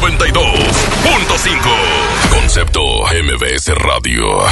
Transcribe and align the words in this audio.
92.5. 0.00 2.30
Concepto 2.30 2.80
MBS 2.82 3.68
Radio. 3.76 4.42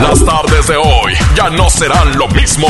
Las 0.00 0.24
tardes 0.24 0.66
de 0.68 0.76
hoy 0.76 1.14
ya 1.34 1.50
no 1.50 1.68
serán 1.68 2.16
lo 2.16 2.28
mismo. 2.28 2.68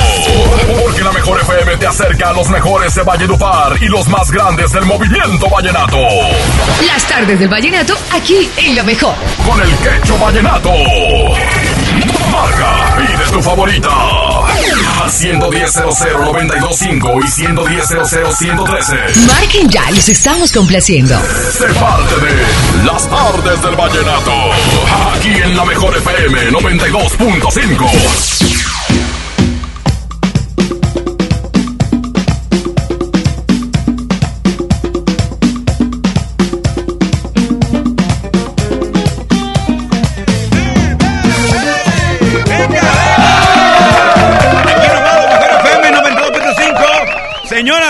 Porque 0.83 1.03
la 1.03 1.13
mejor 1.13 1.39
FM 1.41 1.77
te 1.77 1.87
acerca 1.87 2.31
a 2.31 2.33
los 2.33 2.49
mejores 2.49 2.95
de 2.95 3.03
Valledupar 3.03 3.77
y 3.81 3.87
los 3.89 4.09
más 4.09 4.31
grandes 4.31 4.73
del 4.73 4.87
movimiento 4.87 5.49
vallenato. 5.51 5.99
Las 6.87 7.05
tardes 7.07 7.39
del 7.39 7.49
vallenato 7.49 7.95
aquí 8.11 8.51
en 8.57 8.77
lo 8.77 8.85
mejor. 8.85 9.15
Con 9.47 9.61
el 9.61 9.71
quecho 9.77 10.17
vallenato. 10.19 10.71
Marca, 12.33 12.97
pide 12.97 13.25
tu 13.33 13.43
favorita. 13.43 13.91
Al 15.07 15.13
110.00925 15.13 17.23
y 17.23 17.27
110.00113. 17.29 19.27
Marquen 19.29 19.71
ya, 19.71 19.89
los 19.93 20.09
estamos 20.09 20.51
complaciendo. 20.51 21.17
Se 21.53 21.67
parte 21.75 22.17
de 22.17 22.45
Las 22.85 23.09
tardes 23.09 23.63
del 23.63 23.77
vallenato. 23.77 24.33
Aquí 25.15 25.29
en 25.29 25.57
la 25.57 25.65
mejor 25.65 25.97
FM 25.97 26.51
92.5. 26.51 28.76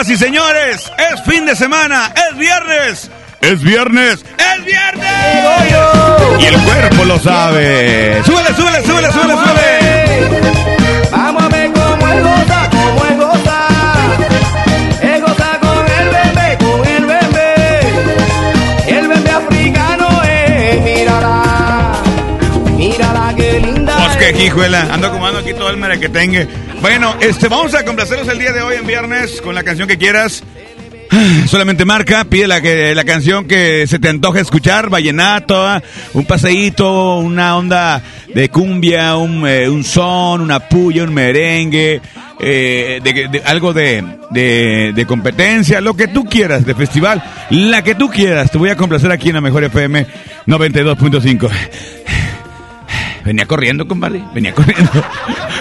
Señoras 0.07 0.09
y 0.09 0.25
señores, 0.25 0.93
es 0.99 1.23
fin 1.23 1.47
de 1.47 1.57
semana, 1.57 2.13
es 2.15 2.39
viernes, 2.39 3.11
es 3.41 3.61
viernes, 3.61 4.25
es 4.39 4.65
viernes. 4.65 5.05
Y 6.39 6.45
el 6.45 6.57
cuerpo 6.61 7.05
lo 7.07 7.19
sabe. 7.19 8.23
Súbele, 8.25 8.55
súbele, 8.55 8.83
súbele, 8.87 9.13
súbele, 9.13 9.35
súbele. 9.35 11.11
Vamos 11.11 11.43
a 11.43 11.49
ver 11.49 11.73
cómo 11.73 12.09
es 12.09 12.23
goza, 12.23 12.71
cómo 12.71 13.05
es 13.05 13.17
goza. 13.17 13.69
Es 15.03 15.21
goza 15.23 15.59
con 15.61 15.85
el 15.91 16.09
bebé, 16.09 16.59
con 16.59 16.87
el 16.87 17.07
bebé. 17.07 17.81
El 18.87 19.09
bebé 19.09 19.31
africano 19.31 20.23
es, 20.23 20.83
mírala. 20.83 21.93
Mírala 22.77 23.35
qué 23.37 23.61
linda. 23.61 23.97
Pues 23.97 24.17
que 24.19 24.45
hijuela, 24.45 24.87
ando 24.93 25.11
el 25.77 25.81
merequetengue. 25.81 26.49
Bueno, 26.81 27.15
este, 27.21 27.49
vamos 27.49 27.75
a 27.75 27.85
complacerlos 27.85 28.29
el 28.29 28.39
día 28.39 28.53
de 28.53 28.63
hoy 28.63 28.77
en 28.77 28.87
viernes 28.87 29.41
con 29.41 29.55
la 29.55 29.63
canción 29.63 29.87
que 29.87 29.97
quieras. 29.99 30.43
Solamente 31.47 31.85
marca, 31.85 32.25
pide 32.25 32.47
la, 32.49 32.61
que, 32.61 32.95
la 32.95 33.05
canción 33.05 33.47
que 33.47 33.87
se 33.87 33.99
te 33.99 34.09
antoje 34.09 34.41
escuchar, 34.41 34.91
vallenato, 34.91 35.65
ah, 35.67 35.83
un 36.15 36.25
paseíto, 36.25 37.19
una 37.19 37.57
onda 37.57 38.03
de 38.35 38.49
cumbia, 38.49 39.17
un, 39.17 39.47
eh, 39.47 39.69
un 39.69 39.85
son, 39.85 40.41
una 40.41 40.61
puya, 40.61 41.05
un 41.05 41.15
merengue, 41.15 42.01
eh, 42.41 43.01
de, 43.03 43.29
de- 43.29 43.43
algo 43.45 43.73
de, 43.73 44.03
de 44.31 45.05
competencia, 45.07 45.81
lo 45.81 45.95
que 45.95 46.09
tú 46.09 46.25
quieras, 46.25 46.67
de 46.67 46.75
festival, 46.75 47.23
la 47.51 47.83
que 47.83 47.95
tú 47.95 48.09
quieras. 48.11 48.51
Te 48.51 48.59
voy 48.59 48.71
a 48.71 48.77
complacer 48.77 49.11
aquí 49.13 49.29
en 49.29 49.37
la 49.37 49.41
Mejor 49.41 49.65
FM 49.65 50.07
92.5. 50.47 51.51
Venía 53.27 53.45
corriendo, 53.45 53.89
compadre. 53.89 54.23
Venía 54.33 54.55
corriendo. 54.55 54.91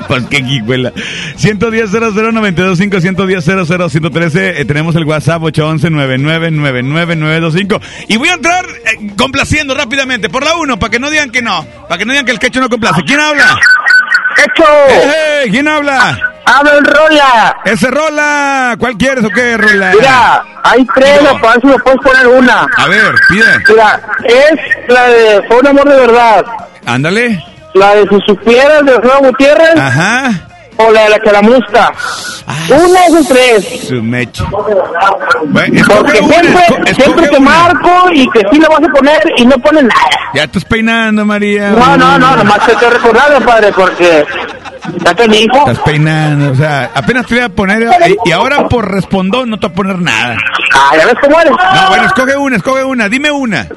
pues 0.07 0.23
qué 0.29 0.37
guijuela. 0.41 0.93
110 1.35 1.91
00925 1.91 3.01
110 3.01 3.43
113 3.43 4.61
eh, 4.61 4.65
Tenemos 4.65 4.95
el 4.95 5.03
WhatsApp 5.03 5.41
811 5.41 5.89
9999925 5.89 7.81
Y 8.07 8.17
voy 8.17 8.29
a 8.29 8.33
entrar 8.33 8.65
eh, 8.65 9.11
complaciendo 9.17 9.73
rápidamente. 9.73 10.29
Por 10.29 10.43
la 10.45 10.55
1, 10.55 10.77
para 10.77 10.91
que 10.91 10.99
no 10.99 11.09
digan 11.09 11.31
que 11.31 11.41
no. 11.41 11.65
Para 11.89 11.97
que 11.97 12.05
no 12.05 12.13
digan 12.13 12.25
que 12.25 12.31
el 12.33 12.39
quecho 12.39 12.59
no 12.61 12.69
complace. 12.69 13.01
¿Quién 13.05 13.19
habla? 13.19 13.57
¡Hecho! 14.37 14.63
¡Eh, 14.89 15.47
¿Quién 15.49 15.67
habla? 15.67 16.19
¡Habla 16.45 16.71
el 16.77 16.85
rola! 16.85 17.57
Ese 17.65 17.89
Rola. 17.89 18.75
¿Cuál 18.77 18.95
quieres 18.97 19.23
o 19.23 19.29
qué, 19.29 19.57
Rola? 19.57 19.91
Mira, 19.99 20.43
hay 20.63 20.85
tres, 20.93 21.23
No. 21.23 21.33
no. 21.33 21.41
para 21.41 21.53
ver 21.53 21.61
si 21.61 21.67
me 21.67 21.79
puedes 21.79 21.99
poner 22.01 22.27
una. 22.27 22.67
A 22.77 22.87
ver, 22.87 23.15
pide. 23.29 23.45
Mira, 23.69 23.99
es 24.25 24.89
la 24.89 25.07
de 25.07 25.41
Fue 25.47 25.57
un 25.57 25.67
amor 25.67 25.89
de 25.89 25.95
verdad. 25.95 26.45
Ándale. 26.85 27.43
La 27.75 27.93
de 27.93 28.07
Si 28.07 28.17
supieras 28.25 28.85
de 28.85 28.93
Alfredo 28.93 29.19
Gutiérrez 29.19 29.75
Ajá. 29.77 30.31
o 30.77 30.91
la 30.91 31.03
de 31.03 31.09
la 31.09 31.19
Calamusca. 31.19 31.91
Ah, 32.47 32.55
Una 32.69 32.99
de 33.01 33.05
esas 33.07 33.27
tres. 33.27 33.87
Su. 33.87 34.01
Bueno, 35.47 35.79
escoge 35.79 36.01
Porque 36.01 36.19
una, 36.21 36.33
siempre, 36.41 36.93
siempre 36.95 37.27
te 37.27 37.39
marco 37.39 38.11
y 38.13 38.29
que 38.31 38.39
sí 38.49 38.59
le 38.59 38.67
vas 38.67 38.79
a 38.79 38.93
poner 38.93 39.21
y 39.37 39.45
no 39.45 39.57
pones 39.57 39.83
nada. 39.83 40.09
Ya 40.33 40.43
estás 40.45 40.63
peinando, 40.63 41.25
María. 41.25 41.71
No, 41.71 41.97
no, 41.97 42.17
no, 42.17 42.35
nomás 42.37 42.65
te 42.65 42.71
estoy 42.71 42.89
recordando, 42.91 43.45
padre, 43.45 43.73
porque 43.73 44.25
ya 45.03 45.13
te 45.13 45.27
dijo. 45.27 45.57
Estás 45.59 45.79
peinando, 45.79 46.51
o 46.51 46.55
sea, 46.55 46.91
apenas 46.93 47.25
te 47.25 47.35
voy 47.35 47.43
a 47.43 47.49
poner. 47.49 47.87
Y 48.25 48.31
ahora 48.31 48.67
por 48.67 48.91
respondó, 48.91 49.45
no 49.45 49.57
te 49.57 49.67
voy 49.67 49.73
a 49.73 49.75
poner 49.75 49.99
nada. 49.99 50.37
Ah, 50.73 50.91
ya 50.97 51.05
ves 51.05 51.15
cómo 51.21 51.39
eres. 51.39 51.51
No, 51.51 51.87
bueno, 51.89 52.05
escoge 52.05 52.35
una, 52.35 52.55
escoge 52.57 52.83
una, 52.83 53.09
dime 53.09 53.31
una. 53.31 53.67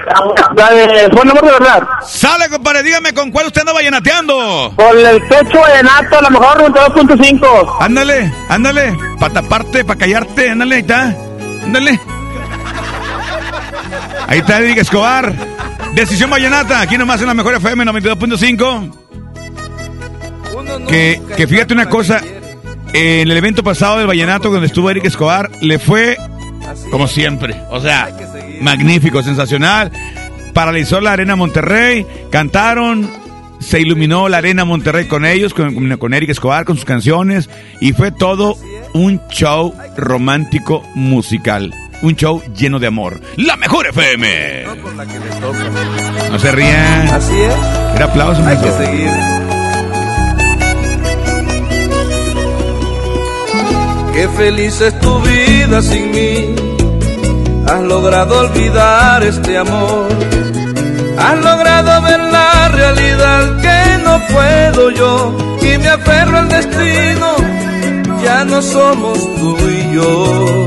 La 0.57 0.71
de 0.71 1.11
un 1.13 1.31
amor 1.31 1.45
de 1.45 1.53
verdad. 1.53 1.89
Sale, 2.07 2.49
compadre, 2.49 2.83
dígame 2.83 3.13
con 3.13 3.31
cuál 3.31 3.47
usted 3.47 3.61
anda 3.61 3.73
vallenateando. 3.73 4.73
Con 4.77 4.99
el 4.99 5.23
pecho 5.23 5.61
de 5.75 5.83
nato, 5.83 6.19
a 6.19 6.23
lo 6.23 6.31
mejor 6.31 6.73
92.5. 6.73 7.77
Ándale, 7.81 8.33
ándale, 8.49 8.97
para 9.19 9.35
taparte, 9.35 9.85
para 9.85 9.99
callarte, 9.99 10.51
ándale, 10.51 10.75
ahí 10.77 10.81
está. 10.81 11.15
Ándale. 11.65 12.01
Ahí 14.29 14.39
está 14.41 14.59
Eric 14.59 14.79
Escobar. 14.79 15.33
Decisión 15.95 16.31
Vallenata, 16.31 16.81
aquí 16.81 16.99
nomás 16.99 17.21
en 17.21 17.29
la 17.29 17.35
mejor 17.35 17.55
FM 17.55 17.85
92.5. 17.87 19.08
Que, 20.89 21.21
que 21.37 21.47
fíjate 21.47 21.75
una 21.75 21.87
cosa, 21.89 22.21
en 22.93 23.31
el 23.31 23.37
evento 23.37 23.63
pasado 23.63 23.99
del 23.99 24.07
Vallenato 24.07 24.51
donde 24.51 24.67
estuvo 24.67 24.91
Eric 24.91 25.05
Escobar, 25.05 25.51
le 25.61 25.79
fue 25.79 26.17
como 26.91 27.07
siempre. 27.09 27.57
O 27.71 27.81
sea, 27.81 28.09
magnífico, 28.61 29.23
sensacional. 29.23 29.91
Paralizó 30.55 31.01
la 31.01 31.13
Arena 31.13 31.37
Monterrey, 31.37 32.07
cantaron, 32.31 33.09
se 33.61 33.81
iluminó 33.81 34.29
la 34.29 34.39
Arena 34.39 34.65
Monterrey 34.65 35.07
con 35.07 35.25
ellos, 35.25 35.55
con, 35.55 35.97
con- 35.99 36.15
Eric 36.15 36.31
Escobar, 36.31 36.65
con 36.65 36.77
sus 36.77 36.85
canciones, 36.85 37.49
y 37.81 37.93
fue 37.93 38.11
todo 38.11 38.57
un 38.95 39.21
show 39.31 39.75
romántico 39.97 40.83
musical. 40.95 41.73
Un 42.01 42.15
show 42.17 42.43
lleno 42.57 42.79
de 42.79 42.87
amor. 42.87 43.21
La 43.37 43.57
mejor 43.57 43.87
FM. 43.89 44.65
No 46.31 46.39
se 46.39 46.53
rían. 46.53 47.09
Así 47.09 47.35
es, 47.41 47.53
Era 47.97 48.05
aplauso. 48.07 48.45
hay 48.47 48.57
que 48.57 48.71
seguir. 48.73 49.11
Qué 54.19 54.29
feliz 54.31 54.81
es 54.81 54.99
tu 54.99 55.21
vida 55.21 55.81
sin 55.81 56.11
mí. 56.11 56.53
Has 57.69 57.83
logrado 57.83 58.41
olvidar 58.41 59.23
este 59.23 59.57
amor. 59.57 60.09
Has 61.17 61.37
logrado 61.37 62.03
ver 62.03 62.19
la 62.19 62.69
realidad 62.69 63.61
que 63.63 64.03
no 64.03 64.21
puedo 64.35 64.91
yo. 64.91 65.37
Y 65.63 65.79
me 65.79 65.89
aferro 65.89 66.37
al 66.37 66.49
destino. 66.49 67.29
Ya 68.25 68.45
no 68.45 68.61
somos 68.61 69.19
tú 69.37 69.57
y 69.69 69.95
yo. 69.95 70.67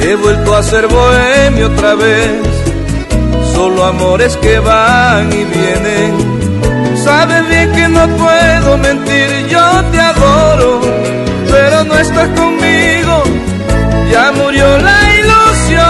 He 0.00 0.14
vuelto 0.14 0.56
a 0.56 0.62
ser 0.62 0.86
bohemio 0.86 1.66
otra 1.66 1.94
vez. 1.94 2.40
Solo 3.52 3.84
amores 3.84 4.34
que 4.38 4.60
van 4.60 5.30
y 5.30 5.44
vienen. 5.44 6.33
Sabes 7.04 7.48
bien 7.48 7.70
que 7.72 7.86
no 7.88 8.08
puedo 8.16 8.78
mentir, 8.78 9.46
yo 9.48 9.84
te 9.92 10.00
adoro, 10.00 10.80
pero 11.50 11.84
no 11.84 11.98
estás 11.98 12.28
conmigo, 12.30 13.22
ya 14.10 14.32
murió 14.32 14.78
la 14.78 14.98
ilusión. 15.20 15.84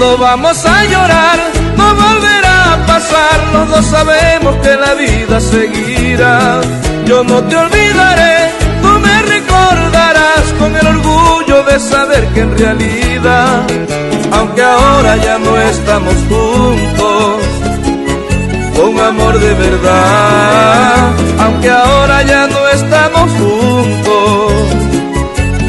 No 0.00 0.16
vamos 0.16 0.64
a 0.64 0.84
llorar, 0.84 1.38
no 1.76 1.94
volverá 1.94 2.72
a 2.72 2.86
pasar, 2.86 3.36
los 3.52 3.68
dos 3.72 3.84
sabemos 3.86 4.56
que 4.62 4.74
la 4.74 4.94
vida 4.94 5.38
seguirá. 5.38 6.62
Yo 7.04 7.22
no 7.24 7.42
te 7.44 7.56
olvidaré, 7.56 8.52
tú 8.80 8.88
me 9.00 9.22
recordarás 9.34 10.44
con 10.58 10.74
el 10.74 10.86
orgullo 10.86 11.62
de 11.64 11.78
saber 11.78 12.26
que 12.28 12.40
en 12.40 12.58
realidad, 12.58 13.66
aunque 14.32 14.62
ahora 14.62 15.16
ya 15.16 15.36
no 15.38 15.58
estamos 15.58 16.14
juntos, 16.30 17.61
amor 19.12 19.38
de 19.38 19.54
verdad, 19.54 21.12
aunque 21.38 21.70
ahora 21.70 22.22
ya 22.22 22.46
no 22.46 22.68
estamos 22.68 23.30
juntos, 23.32 24.52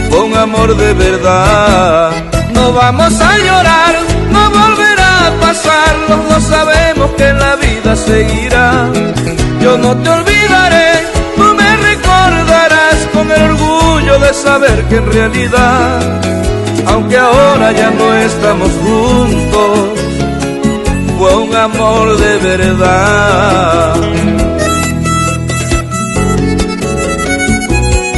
con 0.09 0.38
amor 0.38 0.75
de 0.77 0.94
verdad. 0.94 2.11
No 2.53 2.73
vamos 2.73 3.19
a 3.19 3.38
llorar, 3.38 3.95
no 4.31 4.50
volverá 4.50 5.27
a 5.27 5.31
pasar, 5.41 5.95
los 6.09 6.29
dos 6.29 6.44
sabemos 6.44 7.11
que 7.17 7.33
la 7.33 7.55
vida 7.57 7.95
seguirá. 7.95 8.89
Yo 9.61 9.77
no 9.77 9.95
te 9.97 10.09
olvidaré, 10.09 10.91
tú 11.35 11.44
me 11.55 11.75
recordarás 11.89 12.97
con 13.13 13.31
el 13.31 13.41
orgullo 13.51 14.19
de 14.19 14.33
saber 14.33 14.83
que 14.89 14.97
en 14.97 15.11
realidad, 15.11 16.21
aunque 16.88 17.17
ahora 17.17 17.71
ya 17.71 17.89
no 17.91 18.13
estamos 18.13 18.71
juntos, 18.83 20.00
fue 21.23 21.35
un 21.37 21.55
amor 21.55 22.17
de 22.17 22.37
verdad. 22.37 23.95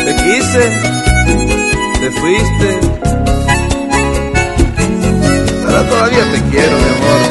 Te 0.06 0.16
quise, 0.24 0.64
te 2.00 2.10
fuiste, 2.20 2.80
pero 5.68 5.84
todavía 5.84 6.24
te 6.32 6.40
quiero, 6.50 6.76
mi 6.78 6.90
amor. 6.96 7.22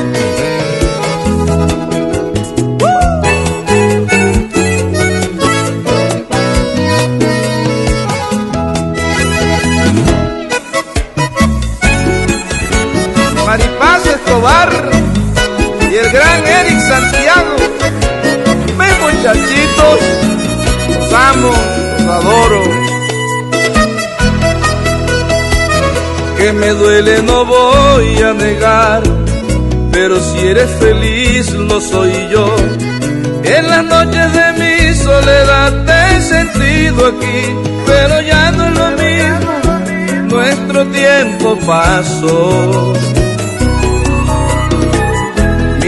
Maripaz 13.45 14.07
Escobar 14.07 14.94
y 15.95 15.97
el 15.97 16.11
gran 16.11 16.45
Eric 16.45 16.81
Santiago. 16.81 17.57
Ven 18.79 19.01
muchachitos, 19.01 20.01
los 20.89 21.13
amo, 21.13 21.53
los 21.99 22.09
adoro. 22.09 22.63
Que 26.37 26.53
me 26.53 26.71
duele 26.71 27.23
no 27.23 27.45
voy 27.45 28.23
a 28.23 28.33
negar, 28.33 29.03
pero 29.93 30.21
si 30.21 30.39
eres 30.49 30.71
feliz 30.81 31.53
lo 31.53 31.81
soy 31.81 32.13
yo. 32.29 32.47
En 33.45 33.69
las 33.69 33.85
noches 33.85 34.33
de 34.33 34.53
mi 34.61 34.95
soledad 34.95 35.85
te 35.87 36.17
he 36.17 36.21
sentido 36.23 37.07
aquí, 37.07 37.41
pero 37.87 38.21
ya 38.21 38.51
no 38.51 38.67
es 38.67 38.75
lo 38.83 38.91
mismo, 39.03 40.29
nuestro 40.29 40.87
tiempo 40.87 41.57
pasó. 41.65 42.95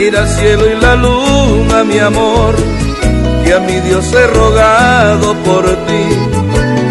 Mira 0.06 0.20
el 0.20 0.28
cielo 0.28 0.64
y 0.70 0.76
la 0.80 0.94
luna, 0.94 1.82
mi 1.82 1.98
amor, 1.98 2.54
que 3.44 3.52
a 3.52 3.58
mi 3.58 3.80
Dios 3.80 4.04
he 4.12 4.26
rogado 4.28 5.34
por 5.42 5.64
ti. 5.64 6.04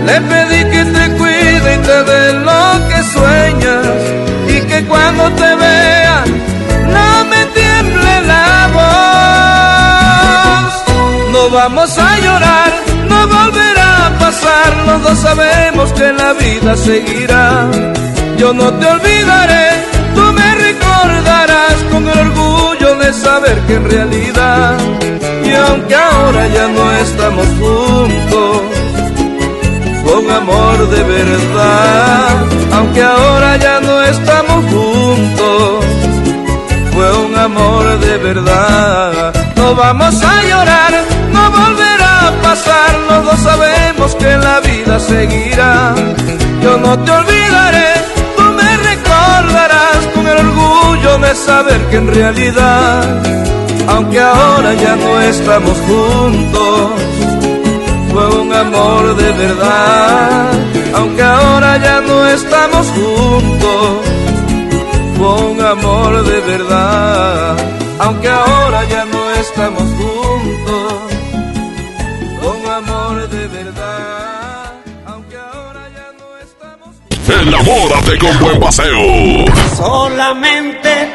Le 0.06 0.20
pedí 0.20 0.66
que 0.70 0.84
te 0.84 1.12
cuide 1.16 1.76
y 1.76 1.78
te 1.78 2.04
dé 2.12 2.34
lo 2.34 2.88
que 2.90 3.04
sueñas 3.16 3.88
y 4.50 4.60
que 4.70 4.84
cuando 4.88 5.32
te 5.32 5.56
vea 5.56 6.26
no 6.96 7.26
me 7.32 7.46
tiemble 7.60 8.22
la 8.34 8.70
voz. 8.76 10.74
No 11.32 11.50
vamos 11.52 11.98
a 11.98 12.20
llorar, 12.20 12.72
no 13.08 13.28
volverá 13.28 14.08
a 14.08 14.10
pasar, 14.20 14.76
los 14.88 15.04
dos 15.04 15.20
sabemos 15.20 15.94
que 15.94 16.12
la 16.12 16.34
vida 16.34 16.76
seguirá. 16.76 17.70
Yo 18.36 18.52
no 18.52 18.74
te 18.74 18.86
olvidaré, 18.86 19.70
tú 20.14 20.34
me 20.34 20.56
recordarás 20.56 21.76
con 21.94 22.10
el 22.10 22.20
orgullo 22.20 22.85
saber 23.14 23.58
que 23.68 23.76
en 23.76 23.90
realidad, 23.90 24.78
y 25.44 25.52
aunque 25.54 25.96
ahora 25.96 26.48
ya 26.48 26.68
no 26.68 26.92
estamos 26.94 27.48
juntos, 27.60 28.62
con 30.06 30.32
amor 30.32 30.90
de 30.90 31.04
verdad, 31.04 32.46
aunque 32.74 33.02
ahora 33.02 33.58
ya 33.58 33.80
no 33.80 34.04
estamos 34.04 34.66
juntos, 34.66 35.86
fue 36.94 37.26
un 37.26 37.38
amor 37.38 38.00
de 38.00 38.18
verdad. 38.18 39.34
No 39.56 39.76
vamos 39.76 40.16
a 40.24 40.44
llorar, 40.44 40.94
no 41.32 41.52
volverá 41.52 42.28
a 42.28 42.32
pasar, 42.42 42.92
los 43.10 43.26
dos 43.26 43.40
sabemos 43.40 44.16
que 44.16 44.38
la 44.38 44.60
vida 44.62 45.00
seguirá. 45.00 45.94
Yo 46.62 46.78
no 46.78 46.98
te 47.00 47.12
olvidaré, 47.12 47.94
saber 51.46 51.80
que 51.90 51.98
en 51.98 52.08
realidad, 52.08 53.04
aunque 53.88 54.20
ahora 54.20 54.74
ya 54.74 54.96
no 54.96 55.22
estamos 55.22 55.78
juntos, 55.90 56.92
fue 58.12 58.26
un 58.42 58.52
amor 58.54 59.16
de 59.16 59.32
verdad, 59.32 60.50
aunque 60.96 61.22
ahora 61.22 61.78
ya 61.78 62.02
no 62.02 62.28
estamos 62.28 62.88
juntos, 62.88 63.90
fue 65.18 65.34
un 65.52 65.62
amor 65.62 66.24
de 66.24 66.40
verdad, 66.52 67.56
aunque 68.00 68.30
ahora 68.30 68.84
ya 68.86 69.06
no 69.06 69.22
estamos 69.44 69.84
juntos, 70.00 70.94
fue 72.40 72.50
un 72.60 72.68
amor 72.82 73.30
de 73.30 73.48
verdad, 73.48 74.74
aunque 75.06 75.38
ahora 75.38 75.84
ya 75.98 76.08
no 76.20 76.28
estamos 76.48 76.90
Enamórate 77.42 78.18
con 78.18 78.40
buen 78.40 78.60
paseo. 78.60 79.46
solamente 79.78 81.15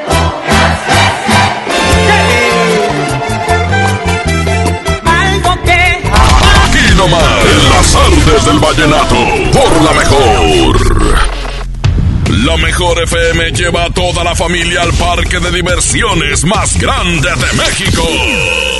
nomás, 7.00 7.23
en 7.47 7.70
las 7.70 7.94
artes 7.94 8.44
del 8.44 8.58
vallenato, 8.58 9.17
por 9.52 9.82
la 9.82 9.93
mejor. 9.93 11.31
La 12.44 12.56
mejor 12.58 13.02
FM 13.02 13.52
lleva 13.52 13.85
a 13.85 13.91
toda 13.91 14.23
la 14.23 14.35
familia 14.35 14.82
al 14.82 14.93
parque 14.93 15.41
de 15.41 15.50
diversiones 15.50 16.44
más 16.44 16.79
grande 16.79 17.29
de 17.29 17.52
México. 17.56 18.02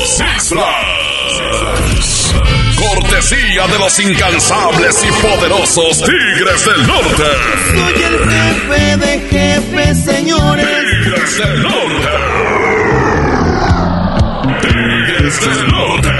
Six 0.07 0.49
Flags. 0.49 2.35
Cortesía 2.77 3.67
de 3.67 3.79
los 3.79 3.99
incansables 4.01 5.05
y 5.05 5.13
poderosos 5.27 5.99
Tigres 5.99 6.65
del 6.65 6.87
Norte. 6.87 7.25
soy 7.73 8.03
el 8.03 8.19
jefe 8.31 8.97
de 8.97 9.21
jefes, 9.31 10.05
señores. 10.05 10.67
Tigres 10.67 11.39
del 11.39 11.63
Norte. 11.63 12.09
Tigres 14.63 15.41
del 15.41 15.69
Norte. 15.69 16.20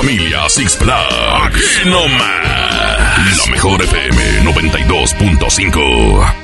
Familia 0.00 0.48
Six 0.48 0.76
Flags. 0.76 1.12
Aquí 1.42 1.60
nomás. 1.86 3.36
La 3.36 3.46
mejor 3.50 3.82
FM 3.82 4.44
92.5. 4.44 6.34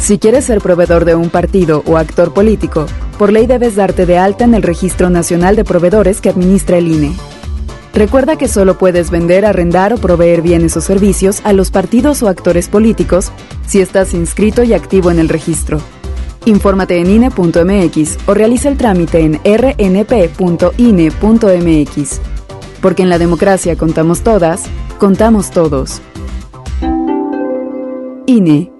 Si 0.00 0.18
quieres 0.18 0.46
ser 0.46 0.60
proveedor 0.60 1.04
de 1.04 1.14
un 1.14 1.30
partido 1.30 1.84
o 1.86 1.96
actor 1.96 2.34
político, 2.34 2.86
por 3.18 3.32
ley 3.32 3.46
debes 3.46 3.76
darte 3.76 4.04
de 4.04 4.18
alta 4.18 4.42
en 4.42 4.54
el 4.54 4.64
Registro 4.64 5.10
Nacional 5.10 5.54
de 5.54 5.62
Proveedores 5.62 6.20
que 6.20 6.30
administra 6.30 6.78
el 6.78 6.88
INE. 6.88 7.12
Recuerda 7.94 8.36
que 8.36 8.48
solo 8.48 8.76
puedes 8.76 9.12
vender, 9.12 9.44
arrendar 9.44 9.92
o 9.92 9.98
proveer 9.98 10.42
bienes 10.42 10.76
o 10.76 10.80
servicios 10.80 11.40
a 11.44 11.52
los 11.52 11.70
partidos 11.70 12.20
o 12.24 12.28
actores 12.28 12.66
políticos 12.68 13.30
si 13.68 13.80
estás 13.80 14.12
inscrito 14.12 14.64
y 14.64 14.74
activo 14.74 15.12
en 15.12 15.20
el 15.20 15.28
registro. 15.28 15.80
Infórmate 16.44 17.00
en 17.00 17.10
INE.mx 17.10 18.18
o 18.26 18.34
realiza 18.34 18.68
el 18.68 18.76
trámite 18.76 19.20
en 19.20 19.40
rnp.ine.mx. 19.44 20.30
Porque 22.80 23.02
en 23.02 23.08
la 23.10 23.18
democracia 23.18 23.76
contamos 23.76 24.22
todas, 24.22 24.64
contamos 24.98 25.50
todos. 25.50 26.00
INE. 28.26 28.79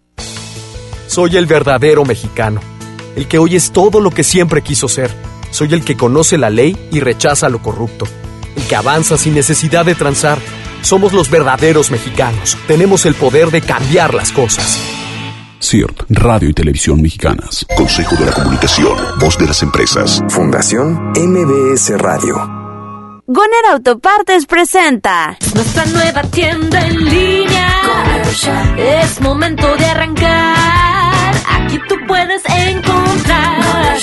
Soy 1.11 1.35
el 1.35 1.45
verdadero 1.45 2.05
mexicano, 2.05 2.61
el 3.17 3.27
que 3.27 3.37
hoy 3.37 3.57
es 3.57 3.73
todo 3.73 3.99
lo 3.99 4.11
que 4.11 4.23
siempre 4.23 4.61
quiso 4.61 4.87
ser. 4.87 5.11
Soy 5.49 5.73
el 5.73 5.83
que 5.83 5.97
conoce 5.97 6.37
la 6.37 6.49
ley 6.49 6.87
y 6.89 7.01
rechaza 7.01 7.49
lo 7.49 7.61
corrupto, 7.61 8.05
el 8.55 8.63
que 8.63 8.77
avanza 8.77 9.17
sin 9.17 9.33
necesidad 9.33 9.83
de 9.83 9.93
transar. 9.93 10.39
Somos 10.81 11.11
los 11.11 11.29
verdaderos 11.29 11.91
mexicanos. 11.91 12.57
Tenemos 12.65 13.05
el 13.05 13.15
poder 13.15 13.51
de 13.51 13.59
cambiar 13.59 14.13
las 14.13 14.31
cosas. 14.31 14.79
CIRT, 15.59 16.03
Radio 16.11 16.47
y 16.47 16.53
Televisión 16.53 17.01
Mexicanas. 17.01 17.65
Consejo 17.75 18.15
de 18.15 18.27
la 18.27 18.31
Comunicación, 18.31 18.97
Voz 19.19 19.37
de 19.37 19.47
las 19.47 19.61
Empresas. 19.63 20.23
Fundación 20.29 21.11
MBS 21.17 21.89
Radio. 21.97 22.37
Goner 23.27 23.65
Autopartes 23.73 24.45
presenta 24.45 25.37
nuestra 25.55 25.85
nueva 25.87 26.21
tienda 26.23 26.87
en 26.87 27.03
línea. 27.03 28.23
Es 28.77 29.19
momento 29.19 29.75
de 29.75 29.85
arrancar. 29.87 30.90
Aquí 31.47 31.79
tú 31.87 31.95
puedes 32.07 32.41
encontrar 32.45 33.97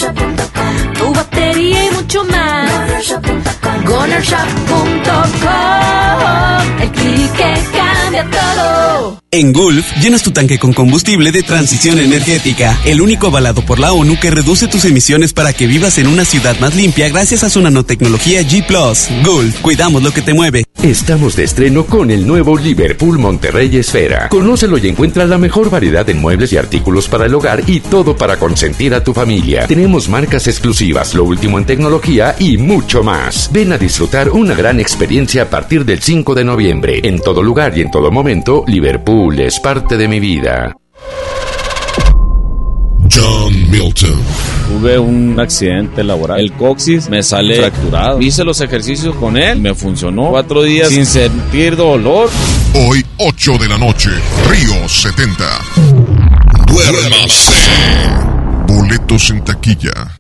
tu 0.99 1.15
batería 1.15 1.87
y 1.87 1.91
mucho 1.91 2.25
más. 2.25 3.68
GonerShop.com 4.09 6.81
El 6.81 6.91
clic 6.93 7.31
que 7.33 7.55
cambia 7.77 8.25
todo. 8.31 9.19
En 9.31 9.53
Gulf, 9.53 9.85
llenas 10.01 10.23
tu 10.23 10.31
tanque 10.31 10.59
con 10.59 10.73
combustible 10.73 11.31
de 11.31 11.43
transición 11.43 11.99
energética, 11.99 12.79
el 12.87 13.03
único 13.03 13.27
avalado 13.27 13.61
por 13.61 13.79
la 13.79 13.93
ONU 13.93 14.19
que 14.19 14.31
reduce 14.31 14.69
tus 14.69 14.87
emisiones 14.87 15.35
para 15.35 15.53
que 15.53 15.67
vivas 15.67 15.99
en 15.99 16.07
una 16.07 16.25
ciudad 16.25 16.59
más 16.61 16.75
limpia 16.75 17.11
gracias 17.11 17.45
a 17.45 17.51
su 17.51 17.61
nanotecnología 17.61 18.41
G⁇ 18.41 18.67
Gulf, 19.27 19.61
cuidamos 19.61 20.03
lo 20.03 20.13
que 20.13 20.23
te 20.23 20.33
mueve. 20.33 20.65
Estamos 20.83 21.37
de 21.37 21.45
estreno 21.45 21.85
con 21.85 22.11
el 22.11 22.27
nuevo 22.27 22.57
Liverpool 22.57 23.19
Monterrey 23.19 23.77
Esfera. 23.77 24.31
Conócelo 24.31 24.79
y 24.79 24.89
encuentra 24.89 25.27
la 25.27 25.37
mejor 25.37 25.69
variedad 25.69 26.07
de 26.07 26.15
muebles 26.15 26.55
y 26.55 26.57
artículos 26.57 27.09
para 27.09 27.27
el 27.27 27.35
hogar 27.35 27.65
y 27.67 27.81
todo 27.81 28.17
para 28.17 28.39
consentir 28.39 28.95
a 28.95 29.05
tu 29.05 29.13
familia. 29.13 29.67
Tenemos 29.67 30.09
marcas 30.09 30.47
exclusivas, 30.47 31.15
lo 31.15 31.25
último 31.25 31.59
en 31.59 31.67
tecnología 31.67 32.35
y 32.39 32.57
mucho 32.57 33.03
más. 33.03 33.51
Ven 33.53 33.73
a 33.73 33.79
disfrutar 33.79 33.98
una 34.33 34.55
gran 34.55 34.79
experiencia 34.79 35.43
a 35.43 35.51
partir 35.51 35.85
del 35.85 36.01
5 36.01 36.35
de 36.35 36.45
noviembre. 36.45 37.01
En 37.03 37.19
todo 37.19 37.43
lugar 37.43 37.77
y 37.77 37.81
en 37.81 37.91
todo 37.91 38.13
momento, 38.13 38.65
Liverpool 38.67 39.41
es 39.41 39.59
parte 39.59 39.97
de 39.97 40.07
mi 40.07 40.21
vida. 40.21 40.77
John 43.11 43.71
Milton. 43.71 44.21
Tuve 44.69 44.99
un 44.99 45.41
accidente 45.41 46.05
laboral. 46.05 46.39
El 46.39 46.53
coxis 46.53 47.09
me 47.09 47.23
sale 47.23 47.57
fracturado. 47.57 48.21
Hice 48.21 48.45
los 48.45 48.61
ejercicios 48.61 49.17
con 49.17 49.37
él, 49.37 49.59
me 49.59 49.75
funcionó. 49.75 50.31
Cuatro 50.31 50.63
días 50.63 50.91
sin 50.91 51.05
sentir 51.05 51.75
dolor. 51.75 52.31
Hoy, 52.75 53.05
8 53.19 53.59
de 53.59 53.69
la 53.69 53.79
noche, 53.79 54.11
Río 54.49 54.89
70. 54.89 55.45
Duérmase. 56.67 57.53
Boletos 58.69 59.31
en 59.31 59.43
taquilla. 59.43 60.18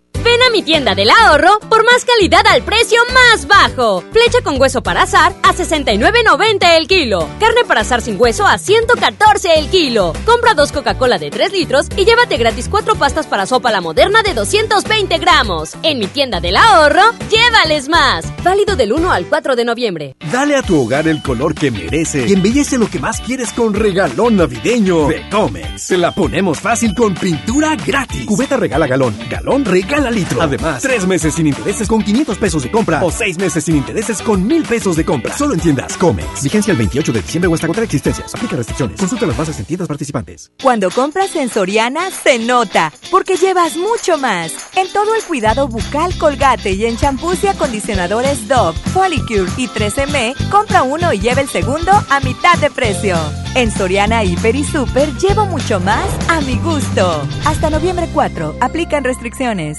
A 0.49 0.51
mi 0.51 0.63
tienda 0.63 0.95
del 0.95 1.11
ahorro 1.11 1.61
por 1.69 1.85
más 1.85 2.07
calidad 2.07 2.47
al 2.47 2.63
precio 2.63 3.03
más 3.13 3.47
bajo. 3.47 4.03
Flecha 4.13 4.39
con 4.43 4.59
hueso 4.59 4.83
para 4.83 5.03
azar 5.03 5.35
a 5.43 5.53
69.90 5.53 6.79
el 6.79 6.89
kilo. 6.89 7.29
Carne 7.39 7.67
para 7.67 7.83
azar 7.83 8.01
sin 8.01 8.19
hueso 8.19 8.47
a 8.47 8.57
114 8.57 9.59
el 9.59 9.69
kilo. 9.69 10.15
Compra 10.25 10.55
dos 10.55 10.73
Coca-Cola 10.73 11.19
de 11.19 11.29
3 11.29 11.53
litros 11.53 11.89
y 11.99 12.07
llévate 12.07 12.39
gratis 12.39 12.69
cuatro 12.71 12.95
pastas 12.95 13.27
para 13.27 13.45
sopa 13.45 13.71
la 13.71 13.83
moderna 13.83 14.23
de 14.23 14.33
220 14.33 15.19
gramos. 15.19 15.77
En 15.83 15.99
mi 15.99 16.07
tienda 16.07 16.41
del 16.41 16.57
ahorro, 16.57 17.03
llévales 17.29 17.91
más. 17.91 18.25
Válido 18.43 18.75
del 18.75 18.95
1 18.95 19.13
al 19.13 19.27
4 19.27 19.55
de 19.55 19.67
noviembre. 19.67 20.17
Dale 20.33 20.57
a 20.57 20.63
tu 20.63 20.81
hogar 20.81 21.09
el 21.09 21.23
color 21.23 21.55
que 21.55 21.71
merece 21.71 22.27
y 22.27 22.33
embellece 22.33 22.79
lo 22.79 22.89
que 22.89 22.99
más 22.99 23.21
quieres 23.21 23.53
con 23.53 23.75
regalón 23.75 24.37
navideño 24.37 25.09
de 25.09 25.29
Comex. 25.29 25.83
Se 25.83 25.99
la 25.99 26.15
ponemos 26.15 26.59
fácil 26.59 26.95
con 26.95 27.13
pintura 27.15 27.77
gratis. 27.77 28.25
Cubeta 28.25 28.57
regala 28.57 28.87
galón, 28.87 29.15
galón 29.29 29.67
regala 29.67 30.11
litro. 30.11 30.38
Además, 30.41 30.83
tres 30.83 31.07
meses 31.07 31.35
sin 31.35 31.47
intereses 31.47 31.89
con 31.89 32.03
500 32.03 32.39
pesos 32.39 32.63
de 32.63 32.71
compra 32.71 33.05
o 33.05 33.11
seis 33.11 33.39
meses 33.39 33.65
sin 33.65 33.77
intereses 33.77 34.23
con 34.23 34.47
1000 34.47 34.65
pesos 34.65 34.97
de 34.97 35.05
compra. 35.05 35.37
Solo 35.37 35.55
en 35.55 35.61
tiendas 35.61 35.97
Comex. 35.97 36.43
Vigencia 36.43 36.73
el 36.73 36.79
28 36.79 37.13
de 37.13 37.23
diciembre 37.23 37.49
o 37.49 37.55
hasta 37.55 37.67
agotar 37.67 37.85
existencias. 37.85 38.35
Aplica 38.35 38.57
restricciones. 38.57 38.99
Consulta 38.99 39.27
las 39.27 39.37
bases 39.37 39.59
en 39.59 39.65
tiendas 39.65 39.89
participantes. 39.89 40.51
Cuando 40.63 40.91
compras 40.91 41.35
en 41.37 41.49
Soriana, 41.49 42.11
se 42.11 42.39
nota, 42.39 42.93
porque 43.11 43.37
llevas 43.37 43.77
mucho 43.77 44.19
más. 44.19 44.53
En 44.77 44.93
todo 44.93 45.15
el 45.15 45.23
cuidado 45.23 45.69
bucal 45.69 46.17
Colgate 46.19 46.73
y 46.73 46.87
en 46.87 46.97
champús 46.97 47.43
y 47.45 47.49
acondicionadores 47.49 48.49
Dove, 48.49 48.79
Folicure 48.93 49.51
y 49.57 49.69
3M, 49.69 50.35
compra 50.51 50.83
uno 50.83 51.13
y 51.13 51.21
lleva 51.21 51.41
el 51.41 51.49
segundo 51.49 51.93
a 51.93 52.21
mitad 52.21 52.59
de 52.59 52.71
precio. 52.71 53.17
En 53.55 53.71
Soriana 53.71 54.25
Hiper 54.25 54.57
y 54.57 54.65
Super 54.65 55.13
llevo 55.17 55.47
mucho 55.47 55.81
más 55.81 56.07
a 56.29 56.41
mi 56.41 56.57
gusto. 56.59 57.23
Hasta 57.45 57.71
noviembre 57.71 58.09
4, 58.13 58.57
aplican 58.61 59.05
restricciones. 59.05 59.79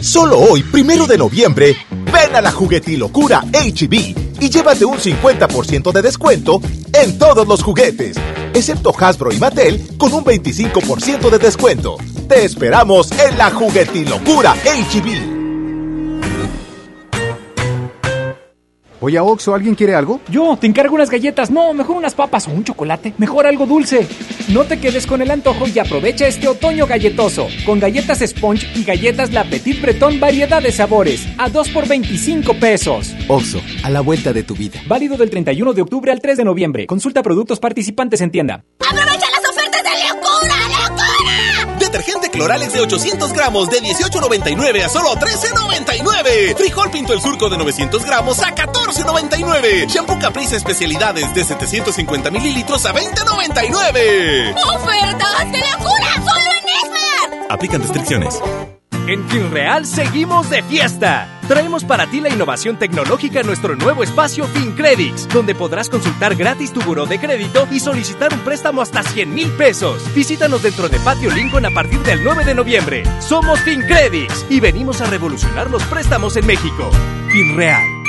Solo 0.00 0.38
hoy, 0.38 0.62
primero 0.62 1.06
de 1.06 1.16
noviembre, 1.16 1.76
ven 2.12 2.36
a 2.36 2.40
la 2.40 2.52
juguetilocura 2.52 3.40
HB 3.40 4.40
y 4.40 4.50
llévate 4.50 4.84
un 4.84 4.98
50% 4.98 5.92
de 5.92 6.02
descuento 6.02 6.60
en 6.92 7.18
todos 7.18 7.48
los 7.48 7.62
juguetes, 7.62 8.16
excepto 8.52 8.94
Hasbro 8.96 9.32
y 9.32 9.38
Mattel 9.38 9.96
con 9.96 10.12
un 10.12 10.24
25% 10.24 11.30
de 11.30 11.38
descuento. 11.38 11.96
Te 12.28 12.44
esperamos 12.44 13.10
en 13.12 13.38
la 13.38 13.50
juguetilocura 13.50 14.54
HB. 14.54 15.33
Oye, 19.04 19.20
Oxo, 19.20 19.54
¿alguien 19.54 19.74
quiere 19.74 19.94
algo? 19.94 20.18
Yo, 20.30 20.56
te 20.58 20.66
encargo 20.66 20.94
unas 20.94 21.10
galletas. 21.10 21.50
No, 21.50 21.74
mejor 21.74 21.96
unas 21.96 22.14
papas 22.14 22.48
o 22.48 22.52
un 22.52 22.64
chocolate. 22.64 23.12
Mejor 23.18 23.46
algo 23.46 23.66
dulce. 23.66 24.08
No 24.48 24.64
te 24.64 24.80
quedes 24.80 25.06
con 25.06 25.20
el 25.20 25.30
antojo 25.30 25.66
y 25.68 25.78
aprovecha 25.78 26.26
este 26.26 26.48
otoño 26.48 26.86
galletoso. 26.86 27.48
Con 27.66 27.80
galletas 27.80 28.20
Sponge 28.20 28.66
y 28.74 28.82
galletas 28.82 29.30
La 29.34 29.44
Petit 29.44 29.78
Breton 29.82 30.18
variedad 30.18 30.62
de 30.62 30.72
sabores. 30.72 31.28
A 31.36 31.50
2 31.50 31.68
por 31.68 31.86
25 31.86 32.54
pesos. 32.54 33.14
Oxo, 33.28 33.60
a 33.82 33.90
la 33.90 34.00
vuelta 34.00 34.32
de 34.32 34.42
tu 34.42 34.54
vida. 34.54 34.80
Válido 34.88 35.18
del 35.18 35.28
31 35.28 35.74
de 35.74 35.82
octubre 35.82 36.10
al 36.10 36.22
3 36.22 36.38
de 36.38 36.44
noviembre. 36.44 36.86
Consulta 36.86 37.22
productos 37.22 37.60
participantes 37.60 38.22
en 38.22 38.30
tienda. 38.30 38.64
¡Aprovecha 38.90 39.26
clorales 42.34 42.72
de 42.72 42.80
800 42.80 43.32
gramos 43.32 43.70
de 43.70 43.80
18.99 43.80 44.84
a 44.84 44.88
solo 44.88 45.14
13.99. 45.14 46.56
Frijol 46.56 46.90
Pinto 46.90 47.12
el 47.12 47.20
Surco 47.20 47.48
de 47.48 47.56
900 47.56 48.04
gramos 48.04 48.40
a 48.40 48.54
14.99. 48.54 49.86
Shampoo 49.86 50.18
Caprice 50.18 50.56
especialidades 50.56 51.32
de 51.32 51.44
750 51.44 52.30
mililitros 52.30 52.84
a 52.86 52.92
20.99. 52.92 54.54
¡Ofertas 54.74 55.52
de 55.52 55.58
locura! 55.58 56.14
¡Solo 56.16 56.50
en 56.50 57.28
Esmar! 57.30 57.46
Aplican 57.50 57.80
restricciones. 57.80 58.40
En 59.06 59.28
FinReal 59.28 59.84
seguimos 59.84 60.48
de 60.48 60.62
fiesta. 60.62 61.28
Traemos 61.46 61.84
para 61.84 62.06
ti 62.06 62.20
la 62.20 62.30
innovación 62.30 62.78
tecnológica 62.78 63.40
en 63.40 63.46
nuestro 63.46 63.76
nuevo 63.76 64.02
espacio 64.02 64.46
FinCredits, 64.46 65.28
donde 65.28 65.54
podrás 65.54 65.90
consultar 65.90 66.34
gratis 66.34 66.72
tu 66.72 66.80
buró 66.80 67.04
de 67.04 67.18
crédito 67.18 67.68
y 67.70 67.80
solicitar 67.80 68.32
un 68.32 68.40
préstamo 68.40 68.80
hasta 68.80 69.02
100 69.02 69.34
mil 69.34 69.50
pesos. 69.52 70.02
Visítanos 70.14 70.62
dentro 70.62 70.88
de 70.88 70.98
Patio 71.00 71.30
Lincoln 71.30 71.66
a 71.66 71.70
partir 71.70 72.00
del 72.00 72.24
9 72.24 72.46
de 72.46 72.54
noviembre. 72.54 73.02
Somos 73.20 73.60
FinCredits 73.60 74.46
y 74.48 74.60
venimos 74.60 75.02
a 75.02 75.06
revolucionar 75.06 75.70
los 75.70 75.82
préstamos 75.84 76.38
en 76.38 76.46
México. 76.46 76.90
FinReal. 77.30 78.04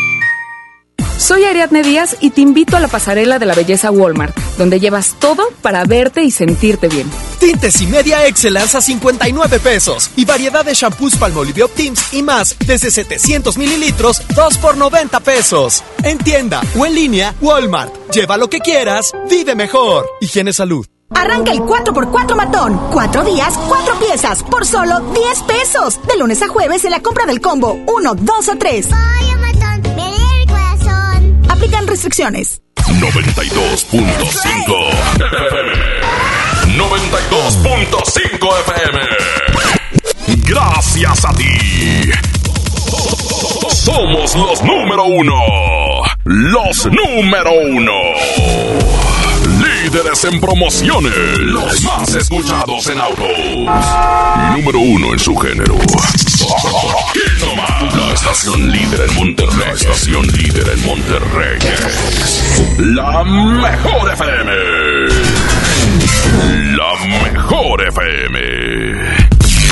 Soy 1.17 1.43
Ariadne 1.43 1.81
Díaz 1.81 2.17
y 2.21 2.29
te 2.29 2.41
invito 2.41 2.77
a 2.77 2.79
la 2.79 2.87
pasarela 2.87 3.39
de 3.39 3.45
la 3.45 3.55
belleza 3.55 3.89
Walmart, 3.89 4.37
donde 4.57 4.79
llevas 4.79 5.15
todo 5.19 5.43
para 5.61 5.83
verte 5.83 6.23
y 6.23 6.31
sentirte 6.31 6.87
bien. 6.87 7.09
Tintes 7.39 7.81
y 7.81 7.87
media 7.87 8.25
Excellence 8.25 8.77
a 8.77 8.81
59 8.81 9.59
pesos 9.59 10.09
y 10.15 10.25
variedad 10.25 10.65
de 10.65 10.73
shampoos 10.73 11.15
Palmolive 11.15 11.63
Optims 11.63 12.13
y 12.13 12.23
más 12.23 12.55
desde 12.65 12.91
700 12.91 13.57
mililitros, 13.57 14.21
2 14.35 14.57
por 14.57 14.77
90 14.77 15.19
pesos. 15.19 15.83
En 16.03 16.17
tienda 16.17 16.61
o 16.77 16.85
en 16.85 16.95
línea, 16.95 17.35
Walmart. 17.41 17.93
Lleva 18.11 18.37
lo 18.37 18.49
que 18.49 18.59
quieras, 18.59 19.11
vive 19.29 19.55
mejor. 19.55 20.05
Higiene 20.21 20.53
Salud. 20.53 20.85
Arranca 21.11 21.51
el 21.51 21.59
4x4 21.59 22.35
matón. 22.35 22.79
Cuatro 22.91 23.23
días, 23.23 23.57
cuatro 23.67 23.97
piezas, 23.99 24.43
por 24.43 24.65
solo 24.65 24.99
10 25.13 25.43
pesos. 25.43 25.99
De 26.07 26.17
lunes 26.17 26.41
a 26.41 26.47
jueves 26.47 26.83
en 26.85 26.91
la 26.91 27.01
compra 27.01 27.25
del 27.25 27.41
combo 27.41 27.77
1, 27.87 28.15
2 28.15 28.49
o 28.49 28.57
3. 28.57 28.89
Aplican 31.49 31.87
restricciones. 31.87 32.61
92.5 32.87 34.89
FM. 35.17 35.71
92.5 36.77 38.59
FM. 38.59 38.99
Gracias 40.43 41.25
a 41.25 41.33
ti. 41.33 41.47
Somos 43.69 44.35
los 44.35 44.61
número 44.63 45.03
uno. 45.05 45.39
Los 46.25 46.85
número 46.85 47.51
uno. 47.51 47.91
Líderes 49.63 50.23
en 50.25 50.39
promociones. 50.39 51.13
Los 51.39 51.81
más 51.81 52.13
escuchados 52.15 52.85
en 52.87 52.99
autos. 52.99 53.27
Número 54.55 54.79
uno 54.79 55.13
en 55.13 55.19
su 55.19 55.35
género. 55.35 55.75
Estación 58.25 58.71
líder 58.71 59.01
en 59.07 59.15
Monterrey. 59.17 59.59
La 59.59 59.71
estación 59.73 60.25
líder 60.25 60.67
en 60.67 60.83
Monterrey. 60.83 61.59
La 62.79 63.23
mejor 63.23 64.11
FM. 64.13 64.51
La 66.75 67.31
mejor 67.31 67.87
FM. 67.87 68.39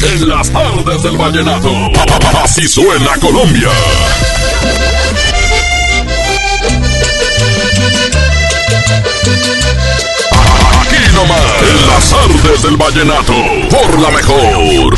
En 0.03 0.29
las 0.29 0.51
tardes 0.51 1.01
del 1.01 1.17
vallenato. 1.17 1.91
Así 2.43 2.67
suena 2.67 3.17
Colombia. 3.19 3.69
Aquí 10.79 11.15
nomás. 11.15 11.41
En 11.71 11.87
las 11.87 12.09
tardes 12.11 12.61
del 12.61 12.77
vallenato. 12.77 13.33
Por 13.71 13.99
la 13.99 14.11
mejor. 14.11 14.95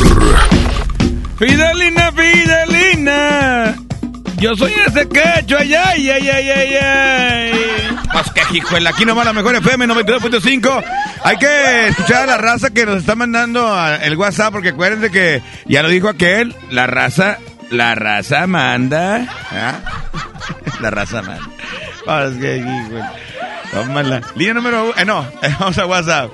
Fidelina, 1.38 2.12
Fidelina. 2.12 2.55
Yo 4.38 4.54
soy 4.54 4.72
ese 4.86 5.08
quecho, 5.08 5.56
ay, 5.58 5.74
ay, 5.74 6.10
ay, 6.10 6.28
ay, 6.28 6.50
ay, 6.50 6.74
ay. 6.76 7.96
Pues 8.12 8.30
que 8.30 8.56
hijuela, 8.56 8.90
aquí 8.90 9.04
nomás 9.04 9.24
la 9.24 9.32
mejor 9.32 9.54
FM 9.56 9.86
92.5. 9.86 10.84
Hay 11.24 11.36
que 11.38 11.88
escuchar 11.88 12.24
a 12.24 12.26
la 12.26 12.38
raza 12.38 12.70
que 12.70 12.84
nos 12.84 12.98
está 12.98 13.14
mandando 13.14 13.66
el 14.02 14.16
WhatsApp, 14.16 14.52
porque 14.52 14.70
acuérdense 14.70 15.10
que 15.10 15.42
ya 15.66 15.82
lo 15.82 15.88
dijo 15.88 16.08
aquel, 16.08 16.54
la 16.70 16.86
raza, 16.86 17.38
la 17.70 17.94
raza 17.94 18.46
manda. 18.46 19.26
¿ah? 19.52 19.80
La 20.80 20.90
raza 20.90 21.22
manda. 21.22 21.48
Pues 22.04 22.36
que 22.36 22.58
hijuela. 22.58 23.12
Tómala. 23.72 24.20
Línea 24.34 24.54
número 24.54 24.84
uno. 24.84 24.94
Eh, 24.96 25.04
no, 25.04 25.26
vamos 25.60 25.78
a 25.78 25.86
WhatsApp. 25.86 26.30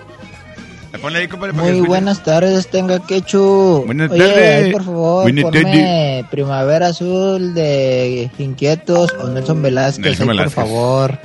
Ponle 1.00 1.20
ahí, 1.20 1.28
compadre, 1.28 1.54
para 1.54 1.66
que 1.66 1.72
Muy 1.72 1.86
buenas 1.86 2.22
tardes, 2.22 2.68
tenga 2.68 3.04
quechu. 3.04 3.82
Buenas 3.86 4.10
Oye, 4.10 4.18
tardes. 4.20 4.64
ahí, 4.64 4.72
por 4.72 4.84
favor, 4.84 5.22
Buenas 5.22 5.44
ponme 5.44 5.62
tardes. 5.62 6.26
Primavera 6.30 6.86
Azul 6.88 7.54
de 7.54 8.30
Inquietos 8.38 9.10
o 9.20 9.28
Nelson 9.28 9.62
Velázquez, 9.62 10.04
Nelson 10.04 10.30
ahí, 10.30 10.36
Velázquez. 10.36 10.54
por 10.54 10.64
favor. 10.66 11.18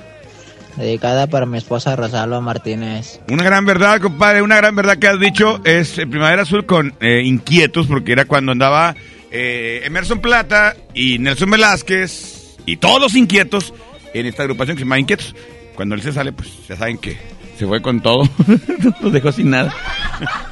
Dedicada 0.78 1.26
para 1.28 1.46
mi 1.48 1.58
esposa 1.58 1.96
Rosalba 1.96 2.40
Martínez. 2.40 3.20
Una 3.30 3.44
gran 3.44 3.66
verdad, 3.66 4.00
compadre, 4.00 4.42
una 4.44 4.58
gran 4.58 4.76
verdad 4.76 4.98
que 4.98 5.08
has 5.08 5.20
dicho 5.20 5.60
es 5.64 5.98
eh, 5.98 6.06
Primavera 6.08 6.44
Azul 6.44 6.66
con 6.66 6.94
eh, 7.00 7.24
Inquietos, 7.26 7.88
porque 7.88 8.12
era 8.12 8.26
cuando 8.26 8.52
andaba 8.52 8.96
eh, 9.32 9.82
Emerson 9.86 10.20
Plata 10.22 10.76
y 10.94 11.18
Nelson 11.20 11.50
Velázquez 11.50 12.58
y 12.66 12.78
todos 12.78 13.02
los 13.02 13.16
inquietos 13.16 13.74
en 14.14 14.28
esta 14.28 14.44
agrupación 14.44 14.78
que 14.78 14.82
se 14.82 14.86
llama 14.86 15.00
Inquietos. 15.00 15.36
Cuando 15.76 15.96
él 15.96 16.02
se 16.02 16.14
sale, 16.14 16.32
pues 16.32 16.50
ya 16.70 16.76
saben 16.76 16.98
que 17.00 17.18
se 17.58 17.66
fue 17.66 17.82
con 17.82 18.02
todo, 18.02 18.24
los 19.02 19.14
dejó 19.14 19.32
sin 19.32 19.50
nada. 19.50 19.74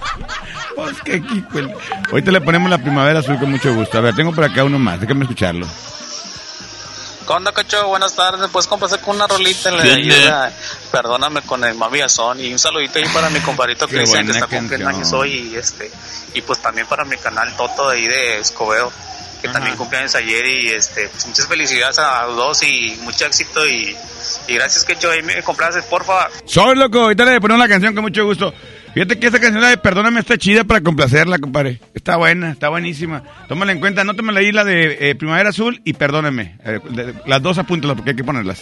pues 0.75 0.99
aquí, 1.01 1.43
pues. 1.51 1.65
Ahorita 2.11 2.31
le 2.31 2.41
ponemos 2.41 2.69
la 2.69 2.77
Primavera 2.77 3.19
Azul 3.19 3.39
con 3.39 3.51
mucho 3.51 3.73
gusto. 3.73 3.97
A 3.97 4.01
ver, 4.01 4.15
tengo 4.15 4.33
por 4.33 4.43
acá 4.43 4.63
uno 4.63 4.79
más, 4.79 4.99
déjame 4.99 5.23
escucharlo. 5.23 5.67
¿Qué 7.25 7.33
onda, 7.33 7.51
Cacho? 7.51 7.87
Buenas 7.87 8.13
tardes. 8.15 8.49
¿Puedes 8.51 8.67
complacer 8.67 8.99
con 8.99 9.15
una 9.15 9.25
rolita 9.25 9.69
en 9.69 9.77
la 9.77 9.83
¿Qué 9.83 9.89
de 9.89 9.95
onda? 9.95 10.15
ayuda? 10.15 10.53
Perdóname 10.91 11.41
con 11.41 11.63
el 11.63 11.73
Mami 11.73 12.01
Azón. 12.01 12.39
Y 12.39 12.51
un 12.51 12.59
saludito 12.59 12.99
ahí 12.99 13.05
para 13.11 13.31
mi 13.31 13.39
compadrito 13.39 13.87
Qué 13.87 13.97
Cristian, 13.97 14.25
que 14.25 14.31
está 14.33 14.47
cumpliendo 14.47 14.87
años 14.87 15.11
hoy. 15.11 15.51
Y, 15.51 15.55
este, 15.55 15.91
y 16.35 16.41
pues 16.41 16.61
también 16.61 16.85
para 16.85 17.03
mi 17.03 17.17
canal 17.17 17.55
Toto 17.57 17.89
de 17.89 17.97
ahí 17.97 18.05
de 18.05 18.39
Escobedo, 18.39 18.91
que 19.41 19.49
también 19.49 19.75
cumpleaños 19.75 20.13
ayer. 20.13 20.45
Y 20.45 20.67
este, 20.69 21.07
pues 21.07 21.25
muchas 21.25 21.47
felicidades 21.47 21.97
a 21.97 22.27
los 22.27 22.35
dos 22.35 22.63
y 22.63 22.95
mucho 23.01 23.25
éxito. 23.25 23.65
Y, 23.65 23.97
y 24.47 24.53
gracias, 24.55 24.83
Cacho. 24.85 25.09
Ahí 25.11 25.21
me 25.23 25.41
complaces, 25.43 25.83
porfa. 25.85 26.27
Soy 26.45 26.75
loco, 26.75 26.99
ahorita 27.01 27.25
le 27.25 27.41
ponemos 27.41 27.59
la 27.61 27.67
canción 27.69 27.93
con 27.93 28.03
mucho 28.03 28.25
gusto. 28.25 28.53
Fíjate 28.93 29.19
que 29.19 29.27
esta 29.27 29.39
canción 29.41 29.61
la 29.61 29.69
de 29.69 29.77
Perdóname 29.77 30.21
está 30.21 30.37
chida 30.37 30.63
para 30.63 30.79
complacerla, 30.81 31.37
compadre. 31.37 31.81
Está 31.93 32.15
buena, 32.15 32.51
está 32.51 32.69
buenísima. 32.69 33.23
Tómala 33.49 33.73
en 33.73 33.79
cuenta, 33.81 34.01
anótamela 34.01 34.39
ahí 34.39 34.51
la 34.53 34.63
de 34.63 35.09
eh, 35.09 35.15
Primavera 35.15 35.49
Azul 35.49 35.81
y 35.83 35.93
Perdóname. 35.93 36.57
Eh, 36.63 36.79
de- 36.91 37.13
las 37.25 37.41
dos 37.41 37.57
apúntalas 37.57 37.95
porque 37.97 38.11
hay 38.11 38.15
que 38.15 38.23
ponerlas. 38.23 38.61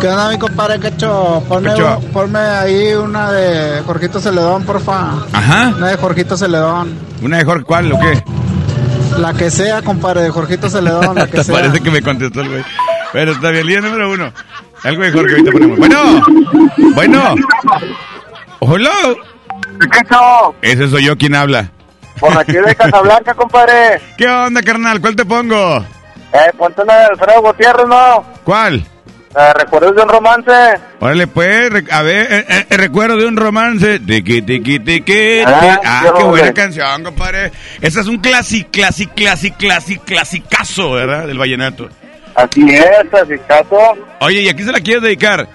¿Qué 0.00 0.08
onda, 0.08 0.28
mi 0.30 0.38
compadre 0.38 0.80
Quecho? 0.80 1.42
Ponme, 1.48 1.70
Quecho. 1.70 2.00
ponme 2.12 2.38
ahí 2.40 2.92
una 2.94 3.30
de 3.32 3.80
Jorgito 3.82 4.20
Celedón, 4.20 4.64
porfa. 4.64 5.24
Ajá. 5.32 5.72
Una 5.76 5.88
de 5.88 5.96
Jorgito 5.96 6.36
Celedón. 6.36 6.98
¿Una 7.22 7.38
de 7.38 7.44
Jorge 7.44 7.64
cuál 7.64 7.92
o 7.92 7.98
qué? 8.00 8.22
La 9.18 9.32
que 9.34 9.50
sea, 9.50 9.82
compadre, 9.82 10.22
de 10.22 10.30
Jorgito 10.30 10.68
Celedón, 10.68 11.14
la 11.14 11.26
que 11.26 11.42
sea. 11.44 11.54
parece 11.54 11.80
que 11.80 11.90
me 11.90 12.02
contestó 12.02 12.40
el 12.40 12.48
güey. 12.48 12.64
Pero 13.12 13.32
está 13.32 13.50
bien, 13.50 13.66
línea 13.66 13.80
número 13.82 14.10
uno. 14.10 14.32
Algo 14.84 15.02
de 15.02 15.12
Jorge, 15.12 15.32
ahorita 15.32 15.52
ponemos. 15.52 15.78
Bueno, 15.78 16.22
bueno. 16.94 17.34
Hola. 18.60 18.90
Ese 20.62 20.88
soy 20.88 21.04
yo 21.04 21.16
quien 21.16 21.34
habla. 21.34 21.70
Por 22.18 22.36
aquí 22.38 22.52
de 22.52 22.74
Casablanca, 22.74 23.34
compadre. 23.34 24.00
¿Qué 24.16 24.28
onda, 24.28 24.62
carnal? 24.62 25.00
¿Cuál 25.00 25.16
te 25.16 25.24
pongo? 25.24 25.78
Eh, 26.32 26.50
ponte 26.56 26.82
una 26.82 26.94
de 26.96 27.04
Alfredo 27.06 27.42
Gutiérrez, 27.42 27.86
¿no? 27.86 28.24
¿Cuál? 28.44 28.84
Eh, 29.34 29.52
¿Recuerdos 29.54 29.96
de 29.96 30.02
un 30.02 30.08
romance? 30.08 30.52
Órale, 31.00 31.26
pues, 31.26 31.70
a 31.90 32.02
ver, 32.02 32.26
eh, 32.32 32.66
eh, 32.70 32.76
recuerdo 32.76 33.16
de 33.16 33.26
un 33.26 33.36
romance. 33.36 33.98
Tiqui, 34.00 34.42
tiqui, 34.42 34.78
tiqui, 34.78 35.40
Ah, 35.46 35.80
Ah, 35.84 36.00
qué 36.02 36.06
qué 36.08 36.24
buena 36.24 36.28
hombre. 36.48 36.52
canción, 36.54 37.02
compadre. 37.02 37.50
Esa 37.80 38.00
es 38.02 38.06
un 38.06 38.18
clasic, 38.18 38.70
clasic, 38.70 39.12
clasic, 39.14 39.56
clasic, 39.56 40.04
clasicazo, 40.04 40.92
¿verdad? 40.92 41.26
Del 41.26 41.38
vallenato. 41.38 41.88
Así 42.34 42.66
es, 42.68 43.14
así 43.14 43.38
caso. 43.46 43.78
Oye, 44.20 44.40
¿y 44.40 44.48
a 44.48 44.54
quién 44.54 44.66
se 44.66 44.72
la 44.72 44.80
quieres 44.80 45.02
dedicar? 45.02 45.48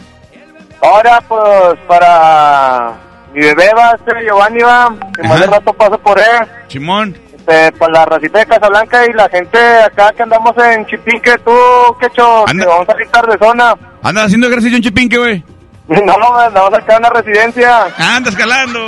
Ahora, 0.81 1.21
pues, 1.27 1.79
para 1.87 2.93
mi 3.33 3.41
bebé 3.41 3.71
va 3.75 3.89
a 3.89 3.97
ser 4.05 4.23
Giovanni, 4.25 4.61
va. 4.61 4.93
Que 5.15 5.27
más 5.27 5.39
de 5.39 5.47
rato 5.47 5.73
paso 5.73 5.97
por 5.99 6.19
él. 6.19 6.47
Simón. 6.67 7.17
Este, 7.47 7.71
para 7.73 7.93
la 7.93 8.05
racita 8.05 8.39
de 8.39 8.45
Casablanca 8.45 9.05
y 9.05 9.13
la 9.13 9.29
gente 9.29 9.57
acá 9.57 10.11
que 10.11 10.23
andamos 10.23 10.53
en 10.57 10.85
Chipinque, 10.85 11.37
tú, 11.45 11.51
quecho, 11.99 12.47
Anda. 12.47 12.63
que 12.63 12.69
vamos 12.69 12.89
a 12.89 12.91
salir 12.91 13.07
tarde 13.07 13.37
zona. 13.39 13.73
¿Andas 14.03 14.25
haciendo 14.25 14.47
ejercicio 14.47 14.75
en 14.77 14.83
Chipinque, 14.83 15.17
güey? 15.17 15.43
No, 16.05 16.17
vamos 16.19 16.73
a 16.73 16.75
sacar 16.81 16.99
una 16.99 17.09
residencia. 17.09 17.85
Ah, 17.97 18.15
anda 18.17 18.29
escalando. 18.29 18.79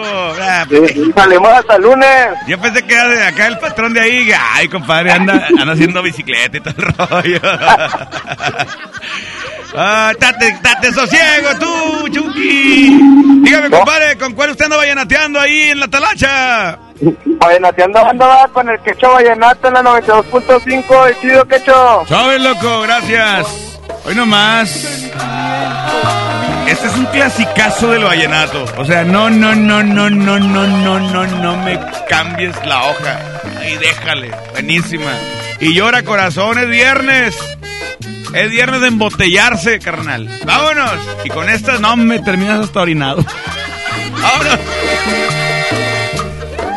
Ah, 0.41 0.65
Sí, 0.69 1.11
salimos 1.15 1.49
hasta 1.49 1.75
el 1.77 1.81
lunes. 1.83 2.27
Yo 2.47 2.59
pensé 2.59 2.85
que 2.85 2.93
era 2.93 3.07
de 3.07 3.23
acá 3.23 3.47
el 3.47 3.57
patrón 3.57 3.93
de 3.93 4.01
ahí. 4.01 4.31
Ay, 4.53 4.67
compadre, 4.67 5.11
anda, 5.13 5.47
anda 5.57 5.73
haciendo 5.73 6.01
bicicleta 6.01 6.57
y 6.57 6.59
todo 6.59 6.73
el 6.77 6.93
rollo. 7.09 7.39
Ah, 9.75 10.11
tate, 10.19 10.51
tate 10.63 10.91
sosiego 10.91 11.49
tú, 11.59 12.09
Chucky. 12.09 12.99
Dígame, 13.43 13.69
compadre, 13.69 14.17
¿con 14.17 14.33
cuál 14.33 14.49
usted 14.49 14.65
anda 14.65 14.77
vallenateando 14.77 15.39
ahí 15.39 15.69
en 15.69 15.79
la 15.79 15.87
talacha? 15.87 16.79
Vallenateando 17.23 17.99
ando 18.03 18.27
va 18.27 18.47
con 18.47 18.67
el 18.67 18.79
quecho 18.79 19.11
vallenato 19.13 19.67
en 19.67 19.75
la 19.75 19.83
92.5, 19.83 21.07
el 21.09 21.19
chido 21.21 21.45
quecho. 21.47 22.03
Suave, 22.07 22.39
loco, 22.39 22.81
gracias. 22.81 23.79
Hoy 24.05 24.15
nomás. 24.15 25.05
Este 26.69 26.87
es 26.87 26.93
un 26.93 27.05
clasicazo 27.07 27.89
del 27.91 28.03
vallenato. 28.03 28.63
O 28.77 28.85
sea, 28.85 29.03
no, 29.03 29.27
no, 29.31 29.55
no, 29.55 29.81
no, 29.83 30.09
no, 30.09 30.39
no, 30.39 30.67
no, 30.67 30.99
no, 30.99 31.25
no 31.25 31.57
me 31.63 31.79
cambies 32.07 32.55
la 32.63 32.83
hoja. 32.89 33.41
Ahí 33.59 33.75
déjale. 33.77 34.29
Buenísima. 34.51 35.11
Y 35.59 35.73
llora 35.73 36.03
corazón, 36.03 36.59
es 36.59 36.69
viernes. 36.69 37.35
Es 38.35 38.51
viernes 38.51 38.81
de 38.81 38.87
embotellarse, 38.87 39.79
carnal. 39.79 40.29
Vámonos. 40.45 40.93
Y 41.23 41.29
con 41.29 41.49
esta 41.49 41.79
no 41.79 41.95
me 41.95 42.19
terminas 42.19 42.59
hasta 42.59 42.81
orinado. 42.81 43.25
Vámonos. 44.21 44.59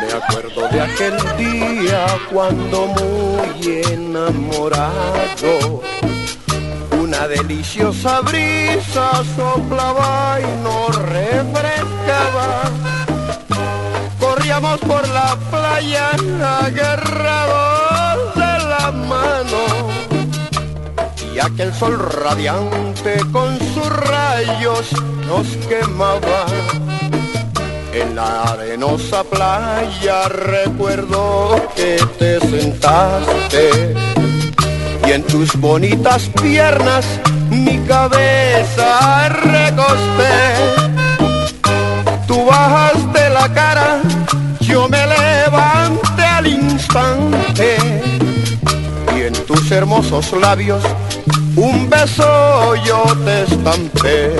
Me 0.06 0.12
acuerdo 0.14 0.68
de 0.68 0.80
aquel 0.80 1.18
día 1.36 2.06
cuando 2.30 2.86
muy 2.86 3.82
enamorado 3.92 5.82
una 7.12 7.28
deliciosa 7.28 8.20
brisa 8.22 9.22
soplaba 9.36 10.38
y 10.40 10.62
nos 10.62 10.96
refrescaba. 10.96 12.62
Corríamos 14.18 14.80
por 14.80 15.06
la 15.08 15.36
playa 15.50 16.10
agarrados 16.64 18.34
de 18.34 18.58
la 18.70 18.92
mano 18.92 19.62
y 21.34 21.38
aquel 21.38 21.74
sol 21.74 21.98
radiante 21.98 23.18
con 23.30 23.58
sus 23.58 23.88
rayos 23.88 24.90
nos 25.26 25.46
quemaba. 25.68 26.46
En 27.92 28.16
la 28.16 28.44
arenosa 28.44 29.22
playa 29.22 30.28
recuerdo 30.28 31.60
que 31.76 31.98
te 32.18 32.40
sentaste 32.40 34.21
en 35.12 35.22
tus 35.24 35.54
bonitas 35.56 36.30
piernas 36.40 37.04
mi 37.50 37.78
cabeza 37.86 39.28
recosté. 39.28 40.34
Tú 42.26 42.46
bajaste 42.46 43.28
la 43.28 43.52
cara, 43.52 44.00
yo 44.60 44.88
me 44.88 45.04
levanté 45.06 46.22
al 46.22 46.46
instante 46.46 47.76
y 49.14 49.20
en 49.20 49.34
tus 49.46 49.70
hermosos 49.70 50.32
labios 50.32 50.82
un 51.56 51.90
beso 51.90 52.74
yo 52.76 53.02
te 53.24 53.42
estampé. 53.42 54.32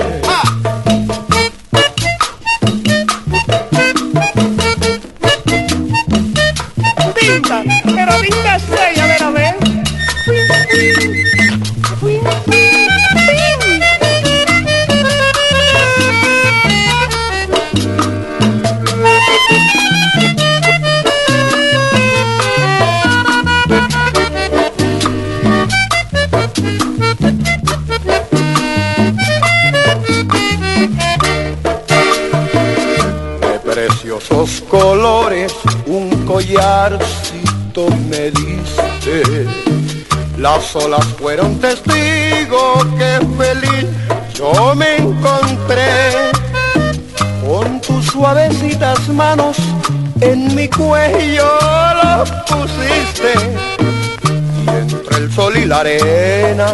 Las 40.43 40.75
olas 40.75 41.05
fueron 41.17 41.57
testigos 41.57 42.85
que 42.97 43.25
feliz 43.37 43.87
yo 44.33 44.75
me 44.75 44.97
encontré. 44.97 46.31
Con 47.47 47.79
tus 47.79 48.07
suavecitas 48.07 49.07
manos 49.07 49.55
en 50.19 50.53
mi 50.53 50.67
cuello 50.67 51.47
lo 52.03 52.25
pusiste. 52.45 53.33
Y 54.65 54.69
entre 54.69 55.17
el 55.17 55.31
sol 55.31 55.55
y 55.55 55.63
la 55.63 55.79
arena 55.79 56.73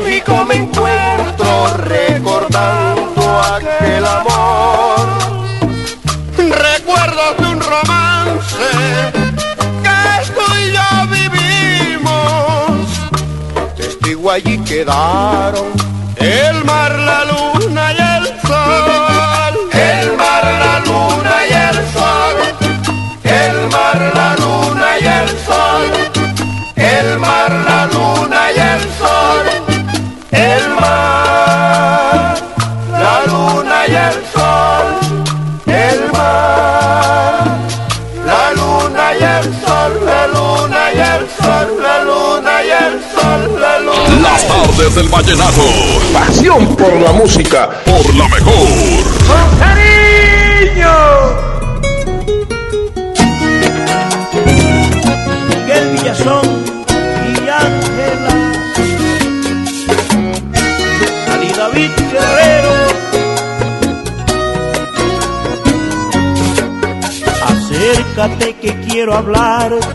Nostálgico 0.00 0.44
me 0.46 0.54
encuentro 0.54 1.76
recordando 1.76 3.40
aquel 3.54 4.06
amor. 4.06 5.08
Recuerdos 6.36 7.36
de 7.38 7.46
un 7.46 7.60
romance 7.60 8.70
que 9.82 10.32
tú 10.32 10.40
y 10.56 10.72
yo 10.72 10.88
vivimos. 11.28 12.88
Testigo 13.76 14.30
allí 14.30 14.58
quedaron 14.58 15.69
Tardes 44.80 44.94
del 44.94 45.08
vallenato. 45.08 45.62
Pasión 46.10 46.74
por 46.74 46.92
la 47.00 47.12
música. 47.12 47.68
Por 47.84 48.14
la 48.14 48.28
mejor. 48.28 48.68
cariño. 49.58 50.96
Miguel 55.48 55.90
Villazón 55.92 56.64
y 57.26 57.48
Ángela. 57.48 58.34
Ali 61.30 61.48
David 61.52 61.90
Guerrero. 62.12 62.74
Acércate 67.48 68.54
que 68.54 68.80
quiero 68.86 69.14
hablarte. 69.14 69.86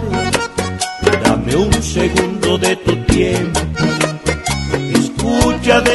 Dame 1.23 1.55
un 1.55 1.73
segundo 1.81 2.57
de 2.59 2.75
tu 2.75 2.95
tiempo. 3.05 3.65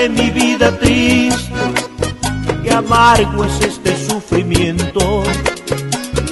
De 0.01 0.09
mi 0.09 0.31
vida 0.31 0.71
triste. 0.79 1.53
Que 2.63 2.73
amargo 2.73 3.45
es 3.45 3.61
este 3.61 3.95
sufrimiento. 4.09 5.23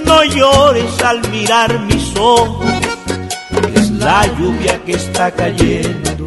No 0.06 0.24
llores 0.24 1.02
al 1.02 1.20
mirar 1.28 1.78
mis 1.80 2.16
ojos. 2.16 2.64
Es 3.74 3.90
la 3.90 4.24
lluvia 4.38 4.82
que 4.86 4.92
está 4.92 5.30
cayendo. 5.32 6.24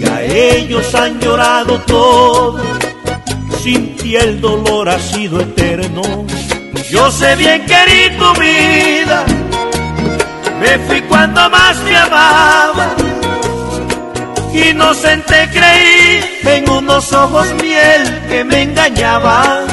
Ya 0.00 0.22
ellos 0.22 0.94
han 0.94 1.18
llorado 1.18 1.80
todo. 1.86 2.60
Sin 3.62 3.96
ti 3.96 4.16
el 4.16 4.38
dolor 4.38 4.90
ha 4.90 4.98
sido 4.98 5.40
eterno. 5.40 6.26
Yo 6.90 7.10
sé 7.10 7.36
bien 7.36 7.64
que 7.64 7.72
herí 7.72 8.16
tu 8.18 8.38
vida. 8.38 9.24
Me 10.60 10.78
fui 10.80 11.00
cuando 11.08 11.48
más 11.48 11.82
te 11.82 11.96
amaba. 11.96 13.07
Inocente 14.52 15.48
creí 15.52 16.40
en 16.44 16.70
unos 16.70 17.12
ojos 17.12 17.46
miel 17.62 18.22
que 18.28 18.44
me 18.44 18.62
engañaban. 18.62 19.66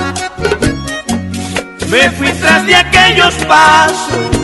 Me 1.89 2.09
fui 2.11 2.27
tras 2.33 2.65
de 2.65 2.75
aquellos 2.75 3.33
pasos 3.45 4.35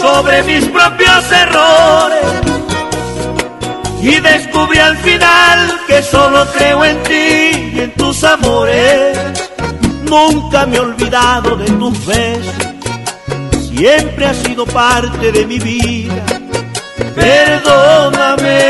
sobre 0.00 0.42
mis 0.44 0.64
propios 0.66 1.32
errores 1.32 2.48
y 4.00 4.20
descubrí 4.20 4.78
al 4.78 4.96
final 4.98 5.80
que 5.86 6.02
solo 6.02 6.46
creo 6.56 6.84
en 6.84 7.02
ti 7.02 7.72
y 7.74 7.80
en 7.80 7.92
tus 7.94 8.22
amores. 8.22 9.18
Nunca 10.04 10.64
me 10.66 10.76
he 10.76 10.80
olvidado 10.80 11.56
de 11.56 11.66
tus 11.66 12.06
besos, 12.06 12.54
siempre 13.74 14.26
has 14.26 14.36
sido 14.38 14.64
parte 14.64 15.32
de 15.32 15.44
mi 15.44 15.58
vida. 15.58 16.37
Perdóname. 17.18 18.60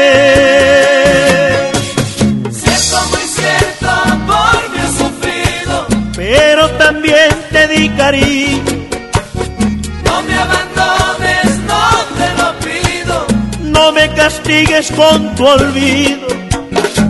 Cierto, 2.51 2.97
muy 3.11 3.27
cierto, 3.39 3.89
amor 3.89 4.59
me 4.73 4.81
has 4.81 4.95
sufrido. 5.03 5.87
Pero 6.17 6.71
también 6.73 7.29
te 7.53 7.69
di 7.69 7.89
cariño. 7.91 8.63
No 10.05 10.23
me 10.23 10.35
abandones, 10.35 11.59
no 11.71 11.85
te 12.19 12.29
lo 12.41 12.49
pido. 12.65 13.27
No 13.63 13.93
me 13.93 14.09
castigues 14.15 14.91
con 14.93 15.35
tu 15.35 15.47
olvido. 15.47 16.29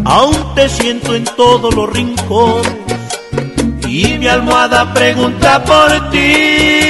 Aún 0.05 0.55
te 0.55 0.69
siento 0.69 1.15
en 1.15 1.25
todos 1.25 1.73
los 1.75 1.89
rincones. 1.91 2.73
Y 3.87 4.19
mi 4.19 4.27
almohada 4.27 4.93
pregunta 4.93 5.63
por 5.65 6.11
ti. 6.11 6.88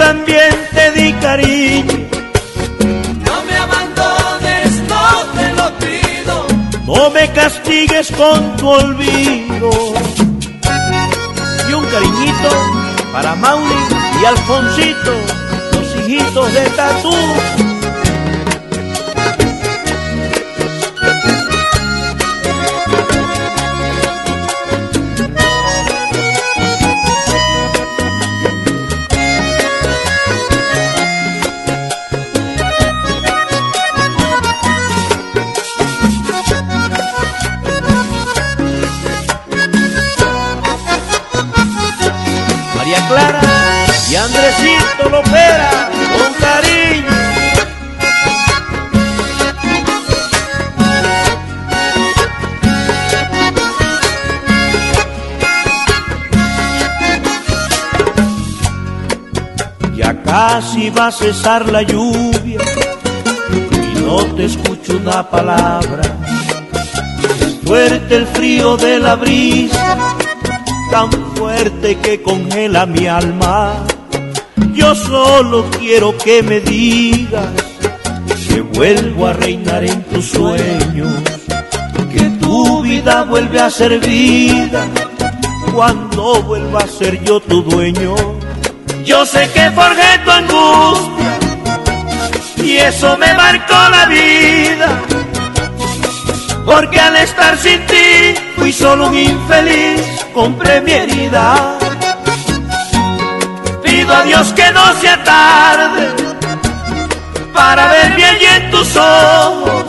También 0.00 0.50
te 0.72 0.90
di 0.92 1.12
cariño. 1.26 1.98
No 3.26 3.36
me 3.46 3.54
abandones, 3.66 4.70
no 4.92 5.04
te 5.36 5.46
lo 5.58 5.66
pido. 5.78 6.34
No 6.86 7.10
me 7.10 7.30
castigues 7.32 8.10
con 8.12 8.56
tu 8.56 8.68
olvido. 8.68 9.70
Y 11.68 11.72
un 11.72 11.84
cariñito 11.94 12.50
para 13.12 13.34
Mauri 13.36 13.80
y 14.20 14.24
Alfonsito, 14.24 15.12
los 15.72 15.86
hijitos 15.96 16.54
de 16.54 16.64
Tatú. 16.70 17.69
Casi 60.60 60.90
va 60.90 61.06
a 61.06 61.12
cesar 61.12 61.72
la 61.72 61.80
lluvia 61.80 62.58
y 63.94 64.00
no 64.00 64.16
te 64.36 64.44
escucho 64.44 64.98
una 64.98 65.26
palabra. 65.30 66.02
Es 67.40 67.66
fuerte 67.66 68.16
el 68.16 68.26
frío 68.26 68.76
de 68.76 68.98
la 68.98 69.14
brisa 69.16 69.96
tan 70.90 71.10
fuerte 71.34 71.96
que 71.96 72.20
congela 72.20 72.84
mi 72.84 73.06
alma. 73.06 73.86
Yo 74.74 74.94
solo 74.94 75.64
quiero 75.78 76.18
que 76.18 76.42
me 76.42 76.60
digas 76.60 77.48
que 78.46 78.60
vuelvo 78.60 79.28
a 79.28 79.32
reinar 79.32 79.82
en 79.84 80.02
tus 80.02 80.26
sueños, 80.26 81.14
que 82.12 82.24
tu 82.38 82.82
vida 82.82 83.24
vuelve 83.24 83.60
a 83.60 83.70
ser 83.70 83.98
vida 83.98 84.86
cuando 85.74 86.42
vuelva 86.42 86.80
a 86.80 86.86
ser 86.86 87.24
yo 87.24 87.40
tu 87.40 87.62
dueño. 87.62 88.14
Yo 89.04 89.24
sé 89.24 89.50
que 89.52 89.70
forjé 89.70 90.18
tu 90.24 90.30
angustia 90.30 91.38
y 92.62 92.76
eso 92.76 93.16
me 93.16 93.32
marcó 93.34 93.74
la 93.90 94.06
vida, 94.06 94.88
porque 96.64 97.00
al 97.00 97.16
estar 97.16 97.56
sin 97.56 97.84
ti 97.86 98.34
fui 98.56 98.72
solo 98.72 99.08
un 99.08 99.18
infeliz 99.18 100.02
compré 100.34 100.80
mi 100.82 100.92
herida. 100.92 101.78
Pido 103.82 104.14
a 104.14 104.22
Dios 104.22 104.52
que 104.52 104.70
no 104.72 104.92
sea 105.00 105.24
tarde 105.24 106.08
para 107.52 107.86
ver 107.88 108.14
bien 108.14 108.36
en 108.54 108.70
tus 108.70 108.96
ojos 108.96 109.84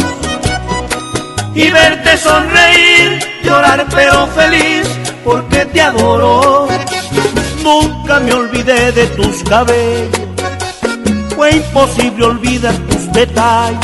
y 1.54 1.70
verte 1.70 2.18
sonreír, 2.18 3.20
llorar 3.44 3.86
pero 3.94 4.28
feliz 4.28 4.88
porque 5.24 5.66
te 5.66 5.82
adoro. 5.82 6.68
Nunca 7.64 8.20
me 8.20 8.34
olvidé 8.34 8.92
de 8.92 9.06
tus 9.08 9.44
cabellos, 9.44 10.20
fue 11.36 11.52
imposible 11.52 12.26
olvidar 12.26 12.74
tus 12.90 13.12
detalles. 13.12 13.80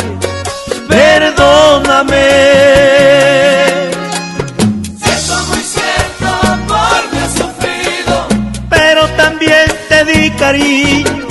Perdóname. 0.88 2.28
Cierto, 5.04 5.36
muy 5.50 5.64
cierto, 5.76 6.28
amor 6.54 7.02
me 7.12 7.20
has 7.20 7.32
sufrido. 7.34 8.28
pero 8.70 9.08
también 9.10 9.66
te 9.90 10.06
di 10.06 10.32
cariño. 10.32 11.28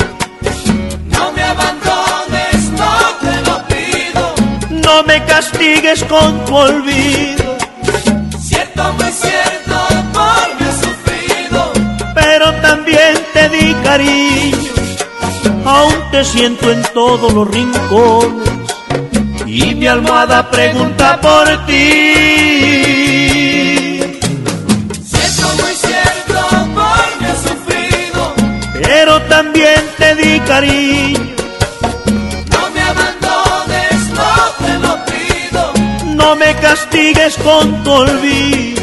No 1.17 1.33
me 1.33 1.43
abandones, 1.43 2.61
no 2.81 2.95
te 3.23 3.35
lo 3.49 3.57
pido. 3.69 4.35
No 4.71 5.03
me 5.03 5.25
castigues 5.25 6.05
con 6.05 6.45
tu 6.45 6.55
olvido, 6.55 7.46
también 12.63 13.15
te 13.33 13.49
di 13.49 13.75
cariño. 13.83 14.59
Aún 15.65 15.95
te 16.11 16.25
siento 16.25 16.71
en 16.71 16.83
todos 16.95 17.33
los 17.33 17.49
rincones 17.49 18.51
y 19.47 19.75
mi 19.75 19.87
almohada 19.87 20.51
pregunta 20.51 21.21
por 21.21 21.67
ti. 21.67 21.75
Cierto, 25.05 25.47
muy 25.61 25.75
cierto, 25.87 26.67
me 27.21 27.27
has 27.27 27.43
sufrido. 27.43 28.35
Pero 28.83 29.23
también 29.23 29.83
te 29.99 30.15
di 30.15 30.41
cariño. 30.41 31.21
No 32.51 32.71
me 32.75 32.83
abandones, 32.83 34.11
no 34.19 34.33
te 34.67 34.79
lo 34.79 35.05
pido. 35.07 35.73
No 36.15 36.37
me 36.37 36.55
castigues 36.57 37.37
con 37.39 37.83
tu 37.83 37.91
olvido. 37.91 38.76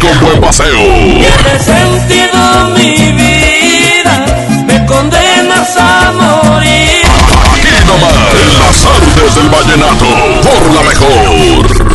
Con 0.00 0.20
buen 0.20 0.40
paseo. 0.40 0.76
Tiene 0.76 1.58
sentido 1.60 2.68
mi 2.76 3.12
vida, 3.12 4.26
me 4.66 4.84
condenas 4.86 5.76
a 5.76 6.12
morir. 6.12 7.04
Aquí 7.52 7.68
nomás, 7.86 8.12
en 8.42 8.58
las 8.58 8.84
artes 8.86 9.34
del 9.36 9.48
vallenato, 9.48 10.06
por 10.42 10.74
la 10.74 10.82
mejor. 10.82 11.94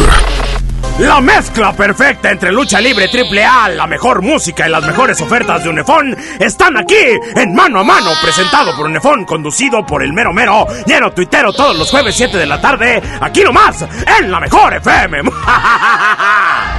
La 0.99 1.21
mezcla 1.21 1.73
perfecta 1.73 2.31
entre 2.31 2.51
lucha 2.51 2.79
libre 2.79 3.09
triple 3.09 3.43
A, 3.43 3.69
la 3.69 3.85
mejor 3.85 4.21
música 4.21 4.67
y 4.67 4.71
las 4.71 4.83
mejores 4.83 5.19
ofertas 5.21 5.63
de 5.63 5.69
Unefón 5.69 6.17
están 6.39 6.77
aquí 6.77 7.19
en 7.35 7.53
Mano 7.53 7.81
a 7.81 7.83
Mano, 7.83 8.11
presentado 8.21 8.75
por 8.75 8.87
Unefón, 8.87 9.25
conducido 9.25 9.85
por 9.85 10.03
el 10.03 10.13
mero 10.13 10.33
mero, 10.33 10.65
lleno 10.85 11.11
tuitero 11.11 11.53
todos 11.53 11.77
los 11.77 11.89
jueves 11.91 12.15
7 12.15 12.37
de 12.37 12.45
la 12.45 12.59
tarde, 12.59 13.01
aquí 13.21 13.43
nomás, 13.43 13.85
en 14.19 14.31
la 14.31 14.39
mejor 14.39 14.73
FM. 14.73 15.21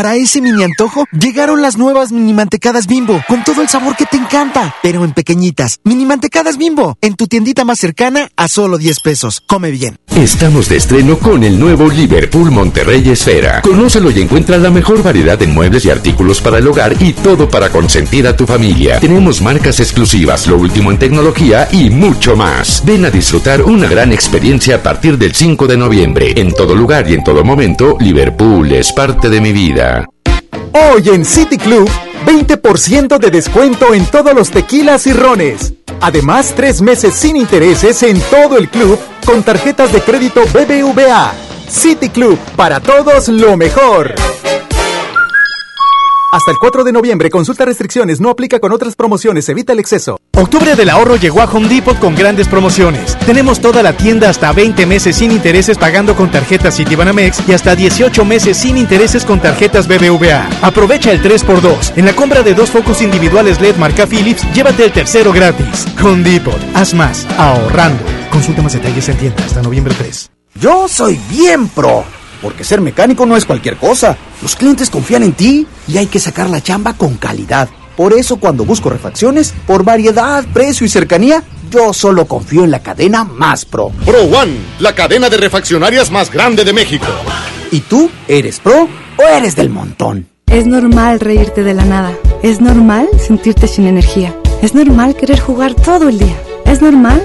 Para 0.00 0.16
ese 0.16 0.40
mini 0.40 0.64
antojo, 0.64 1.04
llegaron 1.12 1.60
las 1.60 1.76
nuevas 1.76 2.10
mini 2.10 2.32
mantecadas 2.32 2.86
bimbo, 2.86 3.22
con 3.28 3.44
todo 3.44 3.60
el 3.60 3.68
sabor 3.68 3.96
que 3.96 4.06
te 4.06 4.16
encanta, 4.16 4.74
pero 4.82 5.04
en 5.04 5.12
pequeñitas. 5.12 5.78
Mini 5.84 6.06
mantecadas 6.06 6.56
bimbo, 6.56 6.96
en 7.02 7.16
tu 7.16 7.26
tiendita 7.26 7.66
más 7.66 7.80
cercana 7.80 8.30
a 8.34 8.48
solo 8.48 8.78
10 8.78 9.00
pesos. 9.00 9.42
Come 9.46 9.70
bien. 9.70 9.98
Estamos 10.16 10.70
de 10.70 10.76
estreno 10.76 11.18
con 11.18 11.44
el 11.44 11.60
nuevo 11.60 11.88
Liverpool 11.88 12.50
Monterrey 12.50 13.10
Esfera. 13.10 13.60
Conócelo 13.60 14.10
y 14.10 14.22
encuentra 14.22 14.56
la 14.56 14.70
mejor 14.70 15.02
variedad 15.02 15.38
de 15.38 15.46
muebles 15.46 15.84
y 15.84 15.90
artículos 15.90 16.40
para 16.40 16.58
el 16.58 16.66
hogar 16.66 16.94
y 17.00 17.12
todo 17.12 17.48
para 17.48 17.68
consentir 17.68 18.26
a 18.26 18.34
tu 18.34 18.46
familia. 18.46 19.00
Tenemos 19.00 19.42
marcas 19.42 19.80
exclusivas, 19.80 20.46
lo 20.46 20.56
último 20.56 20.90
en 20.90 20.98
tecnología 20.98 21.68
y 21.70 21.90
mucho 21.90 22.36
más. 22.36 22.82
Ven 22.86 23.04
a 23.04 23.10
disfrutar 23.10 23.62
una 23.62 23.86
gran 23.86 24.12
experiencia 24.12 24.76
a 24.76 24.82
partir 24.82 25.18
del 25.18 25.34
5 25.34 25.66
de 25.66 25.76
noviembre. 25.76 26.32
En 26.36 26.52
todo 26.52 26.74
lugar 26.74 27.08
y 27.08 27.14
en 27.14 27.22
todo 27.22 27.44
momento, 27.44 27.98
Liverpool 28.00 28.72
es 28.72 28.92
parte 28.92 29.28
de 29.28 29.40
mi 29.42 29.52
vida. 29.52 29.89
Hoy 30.72 31.08
en 31.08 31.24
City 31.24 31.58
Club, 31.58 31.88
20% 32.26 33.18
de 33.18 33.30
descuento 33.30 33.94
en 33.94 34.06
todos 34.06 34.34
los 34.34 34.50
tequilas 34.50 35.06
y 35.06 35.12
rones. 35.12 35.74
Además, 36.00 36.52
tres 36.56 36.80
meses 36.80 37.14
sin 37.14 37.36
intereses 37.36 38.02
en 38.02 38.20
todo 38.30 38.56
el 38.56 38.68
club 38.68 38.98
con 39.26 39.42
tarjetas 39.42 39.92
de 39.92 40.00
crédito 40.00 40.42
BBVA. 40.46 41.32
City 41.68 42.08
Club, 42.08 42.38
para 42.56 42.80
todos 42.80 43.28
lo 43.28 43.56
mejor. 43.56 44.14
Hasta 46.32 46.52
el 46.52 46.58
4 46.58 46.84
de 46.84 46.92
noviembre, 46.92 47.28
consulta 47.28 47.64
restricciones, 47.64 48.20
no 48.20 48.30
aplica 48.30 48.60
con 48.60 48.70
otras 48.70 48.94
promociones, 48.94 49.48
evita 49.48 49.72
el 49.72 49.80
exceso. 49.80 50.20
Octubre 50.36 50.76
del 50.76 50.88
ahorro 50.88 51.16
llegó 51.16 51.40
a 51.40 51.46
Home 51.46 51.68
Depot 51.68 51.98
con 51.98 52.14
grandes 52.14 52.46
promociones. 52.46 53.18
Tenemos 53.26 53.60
toda 53.60 53.82
la 53.82 53.96
tienda 53.96 54.30
hasta 54.30 54.52
20 54.52 54.86
meses 54.86 55.16
sin 55.16 55.32
intereses 55.32 55.76
pagando 55.76 56.14
con 56.14 56.30
tarjetas 56.30 56.76
Citibanamex 56.76 57.48
y 57.48 57.52
hasta 57.52 57.74
18 57.74 58.24
meses 58.24 58.56
sin 58.56 58.76
intereses 58.76 59.24
con 59.24 59.40
tarjetas 59.40 59.88
BBVA. 59.88 60.48
Aprovecha 60.62 61.10
el 61.10 61.20
3x2. 61.20 61.94
En 61.96 62.06
la 62.06 62.14
compra 62.14 62.44
de 62.44 62.54
dos 62.54 62.70
focos 62.70 63.02
individuales 63.02 63.60
LED 63.60 63.74
marca 63.74 64.06
Philips, 64.06 64.46
llévate 64.54 64.84
el 64.84 64.92
tercero 64.92 65.32
gratis. 65.32 65.84
Home 66.00 66.22
Depot, 66.22 66.60
haz 66.74 66.94
más, 66.94 67.26
ahorrando. 67.38 68.04
Consulta 68.30 68.62
más 68.62 68.74
detalles 68.74 69.08
en 69.08 69.18
tienda 69.18 69.44
hasta 69.44 69.62
noviembre 69.62 69.94
3. 69.98 70.30
Yo 70.54 70.86
soy 70.86 71.18
bien 71.28 71.66
pro. 71.66 72.04
Porque 72.42 72.64
ser 72.64 72.80
mecánico 72.80 73.26
no 73.26 73.36
es 73.36 73.44
cualquier 73.44 73.76
cosa. 73.76 74.16
Los 74.42 74.56
clientes 74.56 74.90
confían 74.90 75.22
en 75.22 75.32
ti 75.32 75.66
y 75.86 75.98
hay 75.98 76.06
que 76.06 76.20
sacar 76.20 76.48
la 76.48 76.62
chamba 76.62 76.94
con 76.94 77.16
calidad. 77.16 77.68
Por 77.96 78.14
eso 78.14 78.38
cuando 78.38 78.64
busco 78.64 78.88
refacciones, 78.88 79.52
por 79.66 79.84
variedad, 79.84 80.44
precio 80.52 80.86
y 80.86 80.88
cercanía, 80.88 81.42
yo 81.70 81.92
solo 81.92 82.24
confío 82.24 82.64
en 82.64 82.70
la 82.70 82.82
cadena 82.82 83.24
más 83.24 83.64
pro. 83.64 83.90
Pro 84.06 84.22
One, 84.22 84.56
la 84.78 84.94
cadena 84.94 85.28
de 85.28 85.36
refaccionarias 85.36 86.10
más 86.10 86.30
grande 86.30 86.64
de 86.64 86.72
México. 86.72 87.06
¿Y 87.70 87.80
tú 87.80 88.10
eres 88.26 88.58
pro 88.58 88.88
o 89.16 89.22
eres 89.22 89.54
del 89.54 89.68
montón? 89.68 90.28
Es 90.46 90.66
normal 90.66 91.20
reírte 91.20 91.62
de 91.62 91.74
la 91.74 91.84
nada. 91.84 92.12
Es 92.42 92.60
normal 92.60 93.08
sentirte 93.24 93.68
sin 93.68 93.86
energía. 93.86 94.34
Es 94.62 94.74
normal 94.74 95.14
querer 95.14 95.38
jugar 95.38 95.74
todo 95.74 96.08
el 96.08 96.18
día. 96.18 96.36
Es 96.64 96.82
normal 96.82 97.24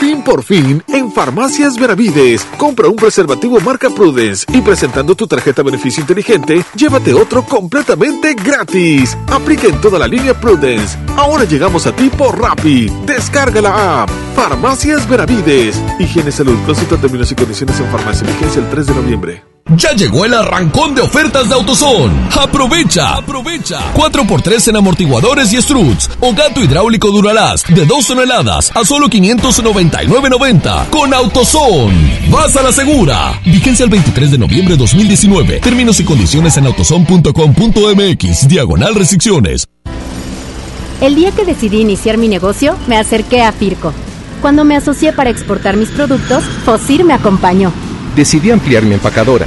Fin 0.00 0.22
por 0.22 0.42
fin, 0.42 0.82
en 0.88 1.12
Farmacias 1.12 1.78
Veravides. 1.78 2.46
Compra 2.56 2.88
un 2.88 2.96
preservativo 2.96 3.60
marca 3.60 3.90
Prudence 3.90 4.46
y 4.50 4.62
presentando 4.62 5.14
tu 5.14 5.26
tarjeta 5.26 5.62
beneficio 5.62 6.00
inteligente, 6.00 6.64
llévate 6.74 7.12
otro 7.12 7.42
completamente 7.44 8.32
gratis. 8.32 9.14
Aplica 9.28 9.66
en 9.66 9.78
toda 9.82 9.98
la 9.98 10.08
línea 10.08 10.32
Prudence. 10.32 10.96
Ahora 11.18 11.44
llegamos 11.44 11.86
a 11.86 11.94
ti 11.94 12.08
por 12.08 12.40
Rappi. 12.40 12.90
Descarga 13.04 13.60
la 13.60 14.02
app. 14.02 14.10
Farmacias 14.34 15.06
Veravides. 15.06 15.78
Higiene 15.98 16.32
Salud. 16.32 16.56
Consulta 16.64 16.96
términos 16.96 17.30
y 17.30 17.34
condiciones 17.34 17.78
en 17.78 17.86
farmacia. 17.90 18.26
Vigencia 18.26 18.62
el 18.62 18.70
3 18.70 18.86
de 18.86 18.94
noviembre. 18.94 19.49
Ya 19.76 19.92
llegó 19.92 20.24
el 20.24 20.34
arrancón 20.34 20.96
de 20.96 21.02
ofertas 21.02 21.48
de 21.48 21.54
AutoZone. 21.54 22.12
Aprovecha, 22.36 23.14
aprovecha. 23.14 23.78
4x3 23.94 24.68
en 24.68 24.76
amortiguadores 24.76 25.52
y 25.52 25.62
struts 25.62 26.10
o 26.18 26.34
gato 26.34 26.60
hidráulico 26.60 27.12
Duralast 27.12 27.68
de 27.68 27.86
2 27.86 28.06
toneladas 28.08 28.72
a 28.74 28.84
solo 28.84 29.08
599.90 29.08 30.90
con 30.90 31.14
AutoZone. 31.14 32.30
Vas 32.30 32.56
a 32.56 32.62
la 32.62 32.72
segura. 32.72 33.40
Vigencia 33.44 33.84
el 33.84 33.90
23 33.90 34.32
de 34.32 34.38
noviembre 34.38 34.74
de 34.74 34.78
2019. 34.78 35.60
Términos 35.60 36.00
y 36.00 36.04
condiciones 36.04 36.56
en 36.56 36.66
autozone.com.mx. 36.66 38.48
Diagonal 38.48 38.96
restricciones. 38.96 39.68
El 41.00 41.14
día 41.14 41.30
que 41.30 41.44
decidí 41.44 41.80
iniciar 41.80 42.18
mi 42.18 42.26
negocio, 42.26 42.76
me 42.88 42.96
acerqué 42.96 43.42
a 43.42 43.52
Firco. 43.52 43.94
Cuando 44.42 44.64
me 44.64 44.74
asocié 44.74 45.12
para 45.12 45.30
exportar 45.30 45.76
mis 45.76 45.90
productos, 45.90 46.42
Fosir 46.64 47.04
me 47.04 47.14
acompañó. 47.14 47.72
Decidí 48.16 48.50
ampliar 48.50 48.82
mi 48.82 48.94
empacadora 48.94 49.46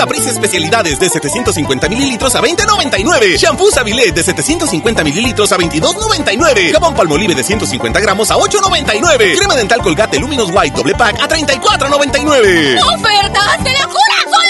Caprice 0.00 0.30
especialidades 0.30 0.98
de 0.98 1.10
750 1.10 1.86
mililitros 1.90 2.34
a 2.34 2.40
20.99. 2.40 3.36
Shampoo 3.36 3.70
Sabilet 3.70 4.14
de 4.14 4.22
750 4.22 5.04
mililitros 5.04 5.52
a 5.52 5.58
22.99. 5.58 6.72
Jabón 6.72 6.94
Palmolive 6.94 7.34
de 7.34 7.44
150 7.44 8.00
gramos 8.00 8.30
a 8.30 8.36
8.99. 8.36 9.36
Crema 9.36 9.56
dental 9.56 9.82
Colgate 9.82 10.18
Luminous 10.18 10.48
White 10.54 10.74
doble 10.74 10.94
pack 10.94 11.20
a 11.20 11.28
34.99. 11.28 12.80
¡Ofertas 12.82 13.62
de 13.62 13.72
locura! 13.72 14.16
¡Solo 14.24 14.40
en 14.40 14.49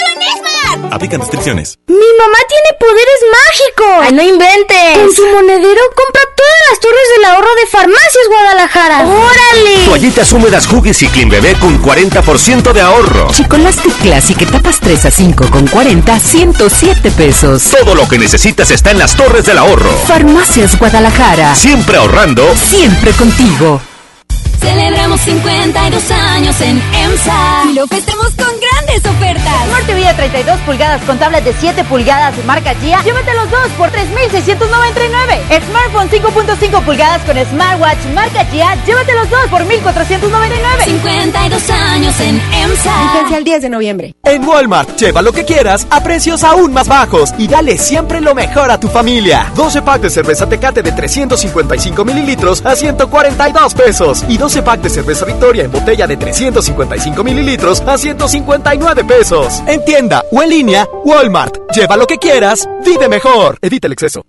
Aplican 0.91 1.21
restricciones. 1.21 1.79
¡Mi 1.87 1.95
mamá 1.95 2.37
tiene 2.49 2.77
poderes 2.79 3.19
mágicos! 3.47 4.05
¡Ay, 4.07 4.13
no 4.13 4.21
inventes! 4.21 4.97
Con 4.97 5.13
su 5.13 5.25
monedero 5.27 5.81
compra 5.95 6.21
todas 6.35 6.69
las 6.69 6.79
torres 6.79 7.01
del 7.15 7.25
ahorro 7.25 7.55
de 7.55 7.65
Farmacias 7.67 8.27
Guadalajara. 8.29 9.07
¡Órale! 9.07 9.85
Toallitas 9.85 10.33
húmedas 10.33 10.71
Huggies 10.71 11.01
y 11.03 11.07
Clean 11.07 11.29
Bebé 11.29 11.55
con 11.55 11.81
40% 11.81 12.73
de 12.73 12.81
ahorro. 12.81 13.29
Chicolastic 13.31 13.97
Classic 13.99 14.41
etapas 14.41 14.79
3 14.81 15.05
a 15.05 15.11
5 15.11 15.49
con 15.49 15.67
40, 15.67 16.19
107 16.19 17.11
pesos. 17.11 17.63
Todo 17.71 17.95
lo 17.95 18.07
que 18.07 18.17
necesitas 18.17 18.69
está 18.71 18.91
en 18.91 18.99
las 18.99 19.15
torres 19.15 19.45
del 19.45 19.57
ahorro. 19.57 19.91
Farmacias 20.07 20.77
Guadalajara. 20.77 21.55
Siempre 21.55 21.97
ahorrando. 21.97 22.53
Siempre 22.55 23.11
contigo. 23.13 23.81
Celebramos 24.61 25.19
52 25.21 26.11
años 26.11 26.61
en 26.61 26.81
EMSA 26.93 27.63
y 27.71 27.73
lo 27.73 27.87
festejamos 27.87 28.31
con 28.35 28.53
grandes 28.59 29.03
ofertas. 29.09 29.65
Smart 29.67 29.85
TV 29.87 30.05
de 30.05 30.13
32 30.13 30.59
pulgadas 30.61 31.01
con 31.01 31.17
tablet 31.17 31.43
de 31.43 31.53
7 31.59 31.83
pulgadas 31.85 32.37
de 32.37 32.43
marca 32.43 32.75
Gia. 32.75 33.01
Llévate 33.01 33.33
los 33.33 33.49
dos 33.49 33.67
por 33.77 33.89
3,699. 33.89 35.41
Smartphone 35.67 36.09
5.5 36.09 36.83
pulgadas 36.83 37.21
con 37.23 37.37
smartwatch 37.43 38.05
marca 38.13 38.45
Gia. 38.45 38.75
Llévate 38.85 39.13
los 39.15 39.29
dos 39.31 39.47
por 39.49 39.65
1,499. 39.65 40.83
52 40.85 41.69
años 41.71 42.19
en 42.19 42.41
EMSA. 42.53 43.13
Vigencia 43.13 43.37
el 43.37 43.43
10 43.43 43.61
de 43.63 43.69
noviembre. 43.69 44.15
En 44.23 44.47
Walmart, 44.47 44.95
lleva 44.97 45.23
lo 45.23 45.33
que 45.33 45.43
quieras 45.43 45.87
a 45.89 46.03
precios 46.03 46.43
aún 46.43 46.71
más 46.71 46.87
bajos 46.87 47.33
y 47.39 47.47
dale 47.47 47.79
siempre 47.79 48.21
lo 48.21 48.35
mejor 48.35 48.69
a 48.69 48.79
tu 48.79 48.87
familia. 48.87 49.51
12 49.55 49.81
packs 49.81 50.03
de 50.03 50.09
cerveza 50.11 50.47
Tecate 50.47 50.83
de 50.83 50.91
355 50.91 52.05
mililitros 52.05 52.63
a 52.63 52.75
142 52.75 53.73
pesos 53.73 54.23
y 54.27 54.37
12 54.37 54.50
pack 54.61 54.81
de 54.81 54.89
cerveza 54.89 55.23
Victoria 55.23 55.63
en 55.63 55.71
botella 55.71 56.07
de 56.07 56.17
355 56.17 57.23
mililitros 57.23 57.79
a 57.81 57.97
159 57.97 59.05
pesos. 59.05 59.61
En 59.67 59.85
tienda 59.85 60.23
o 60.31 60.41
en 60.43 60.49
línea, 60.49 60.85
Walmart. 61.05 61.55
Lleva 61.73 61.95
lo 61.95 62.05
que 62.05 62.17
quieras, 62.17 62.67
vive 62.83 63.07
mejor. 63.07 63.57
Evita 63.61 63.87
el 63.87 63.93
exceso. 63.93 64.25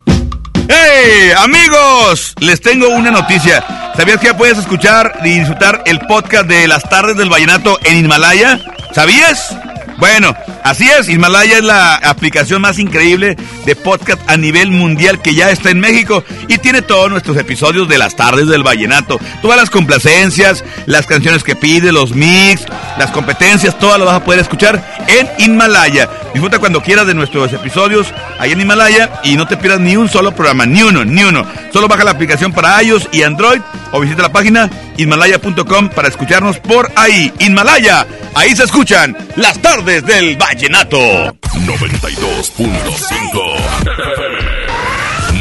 ¡Hey, 0.69 1.33
amigos! 1.37 2.35
Les 2.39 2.61
tengo 2.61 2.89
una 2.89 3.11
noticia. 3.11 3.93
¿Sabías 3.97 4.21
que 4.21 4.27
ya 4.27 4.37
puedes 4.37 4.59
escuchar 4.59 5.19
y 5.25 5.41
disfrutar 5.41 5.83
el 5.87 5.99
podcast 6.01 6.47
de 6.47 6.69
las 6.69 6.83
tardes 6.89 7.17
del 7.17 7.29
vallenato 7.29 7.79
en 7.85 8.05
Himalaya? 8.05 8.61
¿Sabías? 8.95 9.57
Bueno, 9.99 10.35
así 10.65 10.89
es, 10.89 11.09
Himalaya 11.09 11.59
es 11.59 11.65
la 11.65 11.95
aplicación 11.95 12.63
más 12.63 12.79
increíble 12.79 13.37
de 13.65 13.77
podcast 13.77 14.21
a 14.29 14.37
nivel 14.37 14.71
mundial 14.71 15.21
que 15.21 15.35
ya 15.35 15.51
está 15.51 15.71
en 15.71 15.81
México 15.81 16.25
y 16.49 16.59
tiene 16.59 16.83
todos 16.83 17.11
nuestros 17.11 17.37
episodios 17.37 17.89
de 17.89 17.99
las 17.99 18.17
tardes 18.17 18.49
del 18.49 18.63
vallenato. 18.63 19.19
Todas 19.41 19.57
las 19.57 19.71
complacencias, 19.71 20.65
las 20.87 21.07
canciones 21.07 21.45
que 21.45 21.57
pide, 21.57 21.93
los 21.93 22.15
mix, 22.15 22.67
las 22.99 23.11
competencias, 23.11 23.79
todas 23.79 23.99
las 23.99 24.07
vas 24.07 24.17
a 24.17 24.25
poder 24.25 24.41
escuchar 24.41 24.83
en 25.07 25.29
Himalaya. 25.39 26.09
Disfruta 26.33 26.59
cuando 26.59 26.83
quieras 26.83 27.07
de 27.07 27.15
nuestros 27.15 27.53
episodios 27.53 28.07
ahí 28.39 28.53
en 28.53 28.61
Himalaya 28.61 29.21
y 29.23 29.37
no 29.37 29.47
te 29.47 29.57
pierdas 29.57 29.81
ni 29.81 29.97
un 29.97 30.09
solo 30.09 30.35
programa, 30.35 30.67
ni 30.67 30.83
uno, 30.83 31.05
ni 31.05 31.23
uno. 31.25 31.47
Solo 31.73 31.89
baja 31.89 32.05
la 32.05 32.13
aplicación 32.13 32.53
para 32.53 32.83
iOS 32.83 33.09
y 33.13 33.23
Android 33.23 33.61
o 33.93 34.01
visita 34.01 34.23
la 34.23 34.33
página 34.33 34.71
himalaya.com 34.97 35.91
para 35.91 36.09
escucharnos 36.09 36.59
por 36.59 36.91
ahí. 36.97 37.33
Himalaya, 37.39 38.07
ahí 38.35 38.57
se 38.57 38.65
escuchan 38.65 39.17
las 39.37 39.61
tardes 39.61 40.05
del 40.05 40.37
vallenato. 40.37 40.52
92.5 40.53 41.33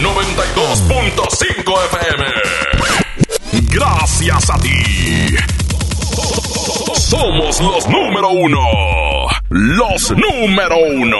92.5 0.01 1.85
FM. 1.85 2.25
Gracias 3.69 4.49
a 4.49 4.57
ti. 4.59 5.35
Somos 6.95 7.59
los 7.59 7.87
número 7.89 8.29
uno. 8.29 8.65
Los 9.49 10.11
número 10.11 10.77
uno. 10.77 11.17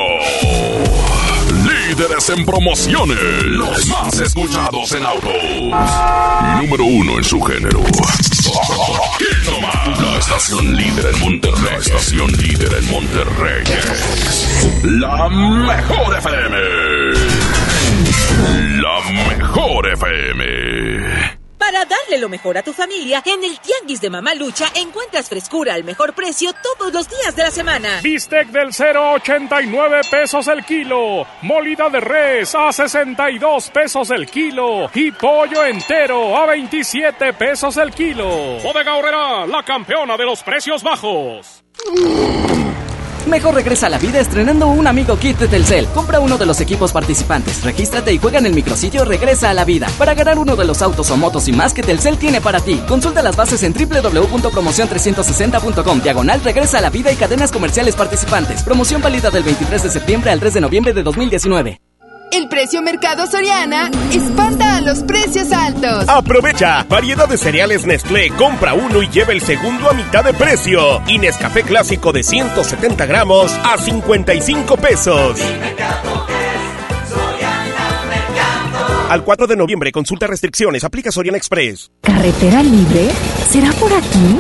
Líderes 1.91 2.29
en 2.29 2.45
promociones. 2.45 3.17
Los 3.43 3.85
más 3.87 4.17
escuchados 4.21 4.93
en 4.93 5.05
autos. 5.05 5.33
Y 5.33 6.65
número 6.65 6.85
uno 6.85 7.17
en 7.17 7.23
su 7.25 7.41
género. 7.41 7.81
La 9.99 10.17
estación 10.17 10.73
líder 10.73 11.07
en 11.13 11.19
Monterrey. 11.19 11.65
La 11.69 11.77
estación 11.79 12.31
líder 12.31 12.73
en 12.75 12.91
Monterrey. 12.91 13.63
La 14.83 15.27
mejor 15.27 16.17
FM. 16.17 16.57
La 18.81 19.35
mejor 19.35 19.87
FM. 19.89 21.40
Para 21.71 21.85
darle 21.85 22.17
lo 22.17 22.27
mejor 22.27 22.57
a 22.57 22.63
tu 22.63 22.73
familia, 22.73 23.23
en 23.25 23.45
el 23.45 23.57
Tianguis 23.57 24.01
de 24.01 24.09
Mamalucha 24.09 24.65
encuentras 24.75 25.29
frescura 25.29 25.73
al 25.73 25.85
mejor 25.85 26.13
precio 26.13 26.51
todos 26.61 26.91
los 26.91 27.07
días 27.07 27.33
de 27.33 27.43
la 27.43 27.51
semana. 27.51 28.01
Bistec 28.03 28.49
del 28.49 28.73
0,89 28.73 30.09
pesos 30.09 30.49
el 30.49 30.65
kilo. 30.65 31.25
Molida 31.43 31.89
de 31.89 32.01
res 32.01 32.53
a 32.55 32.73
62 32.73 33.69
pesos 33.69 34.09
el 34.11 34.29
kilo. 34.29 34.91
Y 34.93 35.13
pollo 35.13 35.65
entero 35.65 36.35
a 36.35 36.45
27 36.47 37.31
pesos 37.35 37.77
el 37.77 37.91
kilo. 37.91 38.27
Bodega 38.61 38.95
Horrera, 38.97 39.47
la 39.47 39.63
campeona 39.63 40.17
de 40.17 40.25
los 40.25 40.43
precios 40.43 40.83
bajos. 40.83 41.63
Mejor 43.27 43.55
regresa 43.55 43.87
a 43.87 43.89
la 43.89 43.97
vida 43.97 44.19
estrenando 44.19 44.67
un 44.67 44.87
amigo 44.87 45.17
kit 45.17 45.37
de 45.37 45.47
Telcel. 45.47 45.87
Compra 45.87 46.19
uno 46.19 46.37
de 46.37 46.45
los 46.45 46.59
equipos 46.61 46.91
participantes, 46.91 47.63
regístrate 47.63 48.13
y 48.13 48.17
juega 48.17 48.39
en 48.39 48.45
el 48.45 48.53
micrositio 48.53 49.05
Regresa 49.05 49.49
a 49.49 49.53
la 49.53 49.63
vida 49.65 49.87
para 49.97 50.13
ganar 50.13 50.39
uno 50.39 50.55
de 50.55 50.65
los 50.65 50.81
autos 50.81 51.11
o 51.11 51.17
motos 51.17 51.47
y 51.47 51.51
más 51.51 51.73
que 51.73 51.83
Telcel 51.83 52.17
tiene 52.17 52.41
para 52.41 52.59
ti. 52.59 52.81
Consulta 52.87 53.21
las 53.21 53.35
bases 53.35 53.61
en 53.63 53.73
www.promocion360.com, 53.73 56.01
diagonal 56.01 56.41
Regresa 56.43 56.79
a 56.79 56.81
la 56.81 56.89
vida 56.89 57.11
y 57.11 57.15
cadenas 57.15 57.51
comerciales 57.51 57.95
participantes. 57.95 58.63
Promoción 58.63 59.01
válida 59.01 59.29
del 59.29 59.43
23 59.43 59.83
de 59.83 59.89
septiembre 59.89 60.31
al 60.31 60.39
3 60.39 60.55
de 60.55 60.61
noviembre 60.61 60.93
de 60.93 61.03
2019. 61.03 61.90
El 62.31 62.47
precio 62.47 62.81
Mercado 62.81 63.27
Soriana 63.27 63.91
espanta 64.13 64.77
a 64.77 64.81
los 64.81 65.03
precios 65.03 65.51
altos. 65.51 66.07
Aprovecha. 66.07 66.85
Variedad 66.87 67.27
de 67.27 67.37
cereales 67.37 67.85
Nestlé. 67.85 68.29
Compra 68.29 68.73
uno 68.73 69.01
y 69.01 69.09
lleva 69.09 69.33
el 69.33 69.41
segundo 69.41 69.89
a 69.89 69.93
mitad 69.93 70.23
de 70.23 70.33
precio. 70.33 71.01
Y 71.07 71.17
Nescafé 71.17 71.63
clásico 71.63 72.13
de 72.13 72.23
170 72.23 73.05
gramos 73.05 73.51
a 73.65 73.77
55 73.77 74.77
pesos. 74.77 75.41
Al 79.09 79.25
4 79.25 79.47
de 79.47 79.57
noviembre, 79.57 79.91
consulta 79.91 80.25
restricciones. 80.25 80.85
Aplica 80.85 81.11
Soriana 81.11 81.37
Express. 81.37 81.91
¿Carretera 82.01 82.63
libre? 82.63 83.09
¿Será 83.49 83.73
por 83.73 83.91
aquí? 83.91 84.39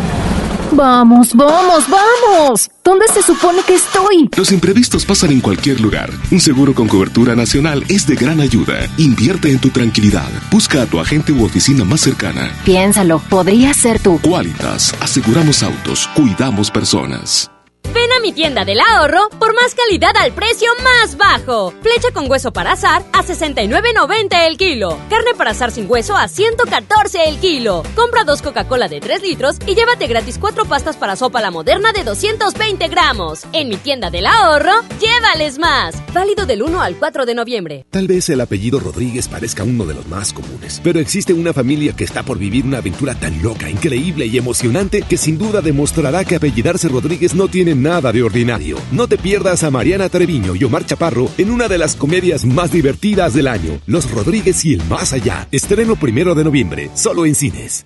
Vamos, 0.81 1.35
vamos, 1.35 1.83
vamos. 1.87 2.71
¿Dónde 2.83 3.05
se 3.13 3.21
supone 3.21 3.61
que 3.61 3.75
estoy? 3.75 4.27
Los 4.35 4.51
imprevistos 4.51 5.05
pasan 5.05 5.29
en 5.29 5.39
cualquier 5.39 5.79
lugar. 5.79 6.09
Un 6.31 6.39
seguro 6.39 6.73
con 6.73 6.87
cobertura 6.87 7.35
nacional 7.35 7.85
es 7.87 8.07
de 8.07 8.15
gran 8.15 8.41
ayuda. 8.41 8.89
Invierte 8.97 9.51
en 9.51 9.59
tu 9.59 9.69
tranquilidad. 9.69 10.31
Busca 10.49 10.81
a 10.81 10.87
tu 10.87 10.99
agente 10.99 11.33
u 11.33 11.45
oficina 11.45 11.83
más 11.83 12.01
cercana. 12.01 12.51
Piénsalo, 12.65 13.19
podría 13.19 13.75
ser 13.75 14.01
tú. 14.01 14.19
Qualitas. 14.23 14.95
Aseguramos 14.99 15.61
autos. 15.61 16.09
Cuidamos 16.15 16.71
personas. 16.71 17.51
Ven 17.93 18.09
a 18.17 18.21
mi 18.21 18.31
tienda 18.31 18.63
del 18.63 18.79
ahorro 18.79 19.29
por 19.37 19.53
más 19.53 19.75
calidad 19.75 20.15
al 20.15 20.31
precio 20.33 20.69
más 20.81 21.17
bajo. 21.17 21.73
Flecha 21.81 22.11
con 22.13 22.29
hueso 22.31 22.53
para 22.53 22.71
azar 22.73 23.03
a 23.11 23.21
69.90 23.21 24.47
el 24.47 24.57
kilo. 24.57 24.97
Carne 25.09 25.33
para 25.37 25.51
azar 25.51 25.71
sin 25.71 25.91
hueso 25.91 26.15
a 26.15 26.29
114 26.29 27.25
el 27.27 27.39
kilo. 27.39 27.83
Compra 27.95 28.23
dos 28.23 28.41
Coca-Cola 28.41 28.87
de 28.87 29.01
3 29.01 29.21
litros 29.23 29.57
y 29.67 29.75
llévate 29.75 30.07
gratis 30.07 30.37
cuatro 30.37 30.63
pastas 30.65 30.95
para 30.95 31.17
sopa 31.17 31.41
la 31.41 31.51
moderna 31.51 31.91
de 31.91 32.05
220 32.05 32.87
gramos. 32.87 33.41
En 33.51 33.67
mi 33.67 33.75
tienda 33.75 34.09
del 34.09 34.25
ahorro, 34.25 34.71
llévales 34.99 35.59
más. 35.59 35.95
Válido 36.13 36.45
del 36.45 36.63
1 36.63 36.81
al 36.81 36.95
4 36.95 37.25
de 37.25 37.35
noviembre. 37.35 37.85
Tal 37.89 38.07
vez 38.07 38.29
el 38.29 38.39
apellido 38.39 38.79
Rodríguez 38.79 39.27
parezca 39.27 39.63
uno 39.63 39.85
de 39.85 39.95
los 39.95 40.07
más 40.07 40.31
comunes, 40.31 40.79
pero 40.81 40.99
existe 40.99 41.33
una 41.33 41.51
familia 41.51 41.93
que 41.93 42.05
está 42.05 42.23
por 42.23 42.37
vivir 42.37 42.63
una 42.63 42.77
aventura 42.77 43.15
tan 43.15 43.41
loca, 43.41 43.69
increíble 43.69 44.27
y 44.27 44.37
emocionante 44.37 45.01
que 45.01 45.17
sin 45.17 45.37
duda 45.37 45.61
demostrará 45.61 46.23
que 46.23 46.37
apellidarse 46.37 46.87
Rodríguez 46.87 47.33
no 47.33 47.49
tiene 47.49 47.80
nada 47.81 48.11
de 48.11 48.23
ordinario. 48.23 48.77
No 48.91 49.07
te 49.07 49.17
pierdas 49.17 49.63
a 49.63 49.71
Mariana 49.71 50.07
Treviño 50.09 50.55
y 50.55 50.63
Omar 50.63 50.85
Chaparro 50.85 51.29
en 51.37 51.51
una 51.51 51.67
de 51.67 51.77
las 51.77 51.95
comedias 51.95 52.45
más 52.45 52.71
divertidas 52.71 53.33
del 53.33 53.47
año, 53.47 53.79
Los 53.85 54.09
Rodríguez 54.11 54.63
y 54.65 54.75
el 54.75 54.83
Más 54.85 55.13
Allá. 55.13 55.47
Estreno 55.51 55.95
primero 55.95 56.35
de 56.35 56.43
noviembre, 56.43 56.89
solo 56.93 57.25
en 57.25 57.35
cines. 57.35 57.85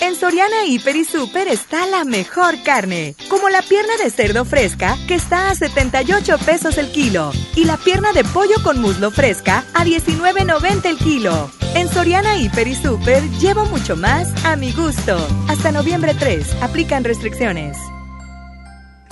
En 0.00 0.16
Soriana 0.16 0.64
Hiper 0.66 0.96
y 0.96 1.04
Super 1.04 1.46
está 1.48 1.86
la 1.86 2.04
mejor 2.04 2.62
carne, 2.62 3.14
como 3.28 3.50
la 3.50 3.60
pierna 3.60 3.92
de 4.02 4.10
cerdo 4.10 4.46
fresca 4.46 4.96
que 5.06 5.14
está 5.14 5.50
a 5.50 5.54
78 5.54 6.38
pesos 6.38 6.78
el 6.78 6.90
kilo 6.90 7.32
y 7.54 7.64
la 7.66 7.76
pierna 7.76 8.12
de 8.12 8.24
pollo 8.24 8.56
con 8.62 8.80
muslo 8.80 9.10
fresca 9.10 9.64
a 9.74 9.84
19.90 9.84 10.86
el 10.86 10.96
kilo. 10.96 11.50
En 11.74 11.88
Soriana 11.88 12.38
Hiper 12.38 12.66
y 12.66 12.74
Super 12.74 13.22
llevo 13.40 13.66
mucho 13.66 13.94
más 13.94 14.32
a 14.44 14.56
mi 14.56 14.72
gusto. 14.72 15.18
Hasta 15.48 15.70
noviembre 15.70 16.14
3, 16.18 16.62
aplican 16.62 17.04
restricciones. 17.04 17.76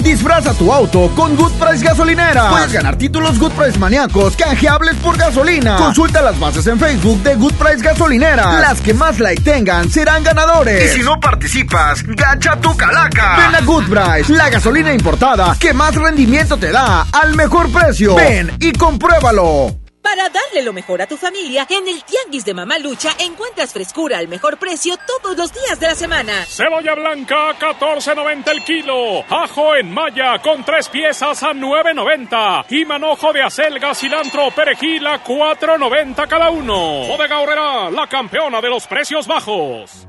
Disfraza 0.08 0.54
tu 0.54 0.72
auto 0.72 1.10
con 1.14 1.36
Good 1.36 1.52
Price 1.60 1.84
Gasolinera. 1.84 2.48
Puedes 2.48 2.72
ganar 2.72 2.96
títulos 2.96 3.38
Good 3.38 3.52
Price 3.52 3.78
maníacos 3.78 4.38
canjeables 4.38 4.96
por 5.02 5.18
gasolina. 5.18 5.76
Consulta 5.76 6.22
las 6.22 6.40
bases 6.40 6.66
en 6.66 6.78
Facebook 6.78 7.22
de 7.22 7.34
Good 7.34 7.52
Price 7.52 7.82
Gasolinera. 7.82 8.58
Las 8.58 8.80
que 8.80 8.94
más 8.94 9.20
like 9.20 9.42
tengan 9.42 9.90
serán 9.90 10.24
ganadores. 10.24 10.94
Y 10.94 10.98
si 11.00 11.04
no 11.04 11.20
participas, 11.20 12.02
gacha 12.04 12.56
tu 12.56 12.74
calaca. 12.74 13.36
Ven 13.36 13.54
a 13.54 13.60
Good 13.60 13.84
Price, 13.84 14.32
la 14.32 14.48
gasolina 14.48 14.94
importada 14.94 15.54
que 15.60 15.74
más 15.74 15.94
rendimiento 15.94 16.56
te 16.56 16.72
da 16.72 17.06
al 17.12 17.36
mejor 17.36 17.70
precio. 17.70 18.14
Ven 18.14 18.56
y 18.60 18.72
compruébalo. 18.72 19.77
Para 20.02 20.28
darle 20.28 20.62
lo 20.62 20.72
mejor 20.72 21.02
a 21.02 21.06
tu 21.06 21.16
familia, 21.16 21.66
en 21.68 21.86
el 21.86 22.02
Tianguis 22.04 22.44
de 22.44 22.54
Mamalucha 22.54 23.10
encuentras 23.18 23.72
frescura 23.72 24.18
al 24.18 24.28
mejor 24.28 24.58
precio 24.58 24.94
todos 25.06 25.36
los 25.36 25.52
días 25.52 25.78
de 25.80 25.88
la 25.88 25.94
semana. 25.94 26.44
Cebolla 26.46 26.94
blanca 26.94 27.50
a 27.50 27.58
14.90 27.58 28.50
el 28.50 28.64
kilo. 28.64 29.24
Ajo 29.28 29.76
en 29.76 29.92
malla 29.92 30.40
con 30.40 30.64
tres 30.64 30.88
piezas 30.88 31.42
a 31.42 31.52
9.90. 31.52 32.66
Y 32.70 32.84
manojo 32.84 33.32
de 33.32 33.42
acelga, 33.42 33.94
cilantro, 33.94 34.50
perejil 34.50 35.06
a 35.06 35.22
4.90 35.22 36.28
cada 36.28 36.50
uno. 36.50 37.06
Bodega 37.06 37.40
Horrera, 37.40 37.90
la 37.90 38.06
campeona 38.06 38.60
de 38.60 38.68
los 38.68 38.86
precios 38.86 39.26
bajos. 39.26 40.08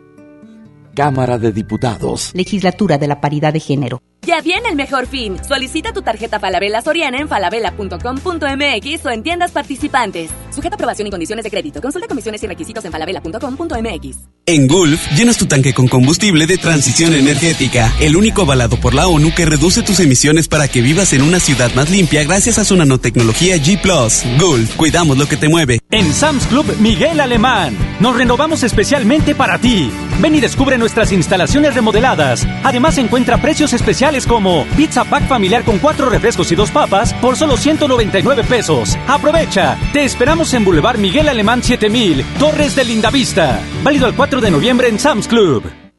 Cámara 0.93 1.37
de 1.37 1.51
Diputados. 1.51 2.31
Legislatura 2.33 2.97
de 2.97 3.07
la 3.07 3.21
Paridad 3.21 3.53
de 3.53 3.59
Género. 3.59 4.01
Ya 4.23 4.39
viene 4.39 4.69
el 4.69 4.75
mejor 4.75 5.07
fin. 5.07 5.37
Solicita 5.43 5.93
tu 5.93 6.03
tarjeta 6.03 6.39
Falabella 6.39 6.81
Soriana 6.81 7.17
en 7.17 7.27
falabella.com.mx 7.27 9.05
o 9.05 9.09
en 9.09 9.23
tiendas 9.23 9.51
participantes. 9.51 10.29
Sujeta 10.53 10.75
aprobación 10.75 11.07
y 11.07 11.11
condiciones 11.11 11.43
de 11.43 11.49
crédito. 11.49 11.81
Consulta 11.81 12.07
comisiones 12.07 12.43
y 12.43 12.47
requisitos 12.47 12.85
en 12.85 12.91
falabella.com.mx. 12.91 14.17
En 14.45 14.67
Gulf, 14.67 15.11
llenas 15.13 15.37
tu 15.37 15.47
tanque 15.47 15.73
con 15.73 15.87
combustible 15.87 16.45
de 16.45 16.57
transición 16.57 17.13
energética, 17.13 17.91
el 17.99 18.15
único 18.15 18.43
avalado 18.43 18.77
por 18.77 18.93
la 18.93 19.07
ONU 19.07 19.33
que 19.35 19.45
reduce 19.45 19.81
tus 19.81 19.99
emisiones 19.99 20.47
para 20.47 20.67
que 20.67 20.81
vivas 20.81 21.13
en 21.13 21.21
una 21.23 21.39
ciudad 21.39 21.73
más 21.73 21.89
limpia 21.89 22.23
gracias 22.23 22.59
a 22.59 22.65
su 22.65 22.75
nanotecnología 22.75 23.55
G⁇ 23.57 23.81
Gulf, 24.39 24.75
cuidamos 24.75 25.17
lo 25.17 25.27
que 25.27 25.37
te 25.37 25.47
mueve. 25.47 25.79
En 25.89 26.13
Sam's 26.13 26.45
Club 26.47 26.65
Miguel 26.79 27.19
Alemán, 27.19 27.77
nos 27.99 28.15
renovamos 28.15 28.63
especialmente 28.63 29.35
para 29.35 29.57
ti. 29.57 29.89
Ven 30.19 30.35
y 30.35 30.39
descubre 30.39 30.77
nuestras 30.81 31.13
instalaciones 31.13 31.73
remodeladas. 31.73 32.45
Además 32.63 32.97
encuentra 32.97 33.41
precios 33.41 33.71
especiales 33.71 34.27
como 34.27 34.65
pizza 34.75 35.05
pack 35.05 35.27
familiar 35.27 35.63
con 35.63 35.79
cuatro 35.79 36.09
refrescos 36.09 36.51
y 36.51 36.55
dos 36.55 36.71
papas 36.71 37.13
por 37.13 37.37
solo 37.37 37.55
199 37.55 38.43
pesos. 38.43 38.97
Aprovecha. 39.07 39.77
Te 39.93 40.03
esperamos 40.03 40.53
en 40.53 40.65
Boulevard 40.65 40.97
Miguel 40.97 41.29
Alemán 41.29 41.63
7000, 41.63 42.25
Torres 42.37 42.75
de 42.75 42.83
Lindavista. 42.83 43.61
Válido 43.83 44.07
el 44.07 44.15
4 44.15 44.41
de 44.41 44.51
noviembre 44.51 44.89
en 44.89 44.99
Sam's 44.99 45.27
Club. 45.27 45.90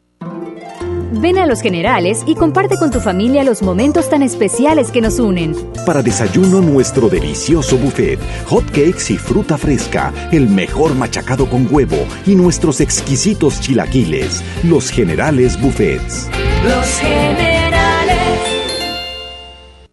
Ven 1.15 1.39
a 1.39 1.47
Los 1.47 1.61
Generales 1.61 2.23
y 2.27 2.35
comparte 2.35 2.77
con 2.79 2.91
tu 2.91 3.01
familia 3.01 3.45
los 3.45 3.63
momentos 3.63 4.09
tan 4.09 4.23
especiales 4.23 4.91
que 4.91 5.01
nos 5.01 5.19
unen. 5.19 5.55
Para 5.85 6.03
desayuno, 6.03 6.61
nuestro 6.61 7.09
delicioso 7.09 7.77
buffet, 7.77 8.19
hot 8.47 8.65
cakes 8.67 9.13
y 9.13 9.19
fruta 9.19 9.59
fresca, 9.59 10.13
el 10.33 10.49
mejor 10.49 10.95
machacado 10.95 11.49
con 11.49 11.69
huevo 11.71 12.07
y 12.27 12.35
nuestros 12.35 12.81
exquisitos 12.81 13.61
chilaquiles. 13.61 14.43
Los 14.65 14.91
Generales 14.91 15.61
Buffets. 15.61 16.29
Los 16.65 16.99
Generales. 16.99 18.19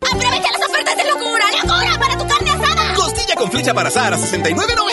¡Aprovecha 0.01 0.49
las 0.57 0.69
ofertas 0.69 0.97
de 0.97 1.03
locura! 1.03 1.45
¡Locura 1.61 1.99
para 1.99 2.17
tu 2.17 2.27
carne 2.27 2.51
asada! 2.51 2.93
Costilla 2.95 3.35
con 3.35 3.51
flecha 3.51 3.73
para 3.73 3.89
asar 3.89 4.13
a 4.13 4.17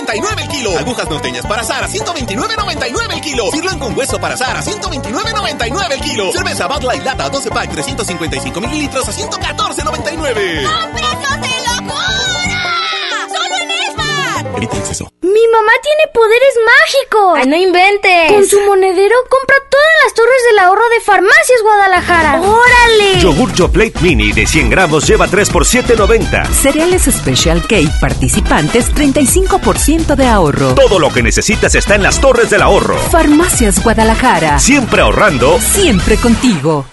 69.99 0.07 0.43
el 0.43 0.49
kilo. 0.49 0.79
Agujas 0.79 1.11
norteñas 1.11 1.47
para 1.47 1.63
asar 1.63 1.85
a 1.85 1.89
129.99 1.89 3.13
el 3.13 3.21
kilo. 3.21 3.51
Sirloin 3.51 3.79
con 3.79 3.97
hueso 3.97 4.19
para 4.21 4.35
asar 4.35 4.57
a 4.57 4.63
129.99 4.63 5.93
el 5.93 6.01
kilo. 6.01 6.33
Cerveza 6.33 6.67
Bud 6.69 6.83
Light 6.83 7.03
Lata 7.03 7.29
12 7.29 7.51
pack 7.51 7.71
355 7.71 8.61
mililitros 8.61 9.09
a 9.09 9.13
114.99. 9.13 10.67
¡A 10.67 10.91
precios 10.93 11.41
de 11.41 11.49
locura! 11.67 13.29
¡Solo 13.29 13.57
en 13.63 13.71
Esmar! 13.71 14.57
Evita 14.57 14.77
exceso. 14.77 15.16
Mi 15.37 15.47
mamá 15.49 15.73
tiene 15.83 16.11
poderes 16.15 16.55
mágicos. 16.65 17.39
Ay, 17.39 17.47
no 17.47 17.57
inventes. 17.57 18.33
Con 18.33 18.47
su 18.47 18.59
monedero 18.63 19.17
compra 19.29 19.57
todas 19.69 19.87
las 20.03 20.15
torres 20.15 20.43
del 20.49 20.59
ahorro 20.61 20.89
de 20.89 21.01
Farmacias 21.03 21.61
Guadalajara. 21.63 22.41
¡Órale! 22.41 23.21
Yogur 23.21 23.71
Plate 23.71 24.01
Mini 24.01 24.33
de 24.33 24.47
100 24.47 24.71
gramos 24.71 25.07
lleva 25.07 25.29
3 25.29 25.51
por 25.51 25.67
7.90. 25.67 26.47
Cereales 26.55 27.03
Special 27.03 27.61
Cake 27.67 27.91
participantes 28.01 28.95
35% 28.95 30.15
de 30.15 30.27
ahorro. 30.27 30.75
Todo 30.75 30.99
lo 30.99 31.13
que 31.13 31.23
necesitas 31.23 31.75
está 31.75 31.97
en 31.97 32.05
las 32.05 32.19
torres 32.19 32.49
del 32.49 32.63
ahorro. 32.63 32.97
Farmacias 32.97 33.85
Guadalajara. 33.85 34.59
Siempre 34.59 35.03
ahorrando. 35.03 35.61
Siempre 35.61 36.17
contigo. 36.17 36.87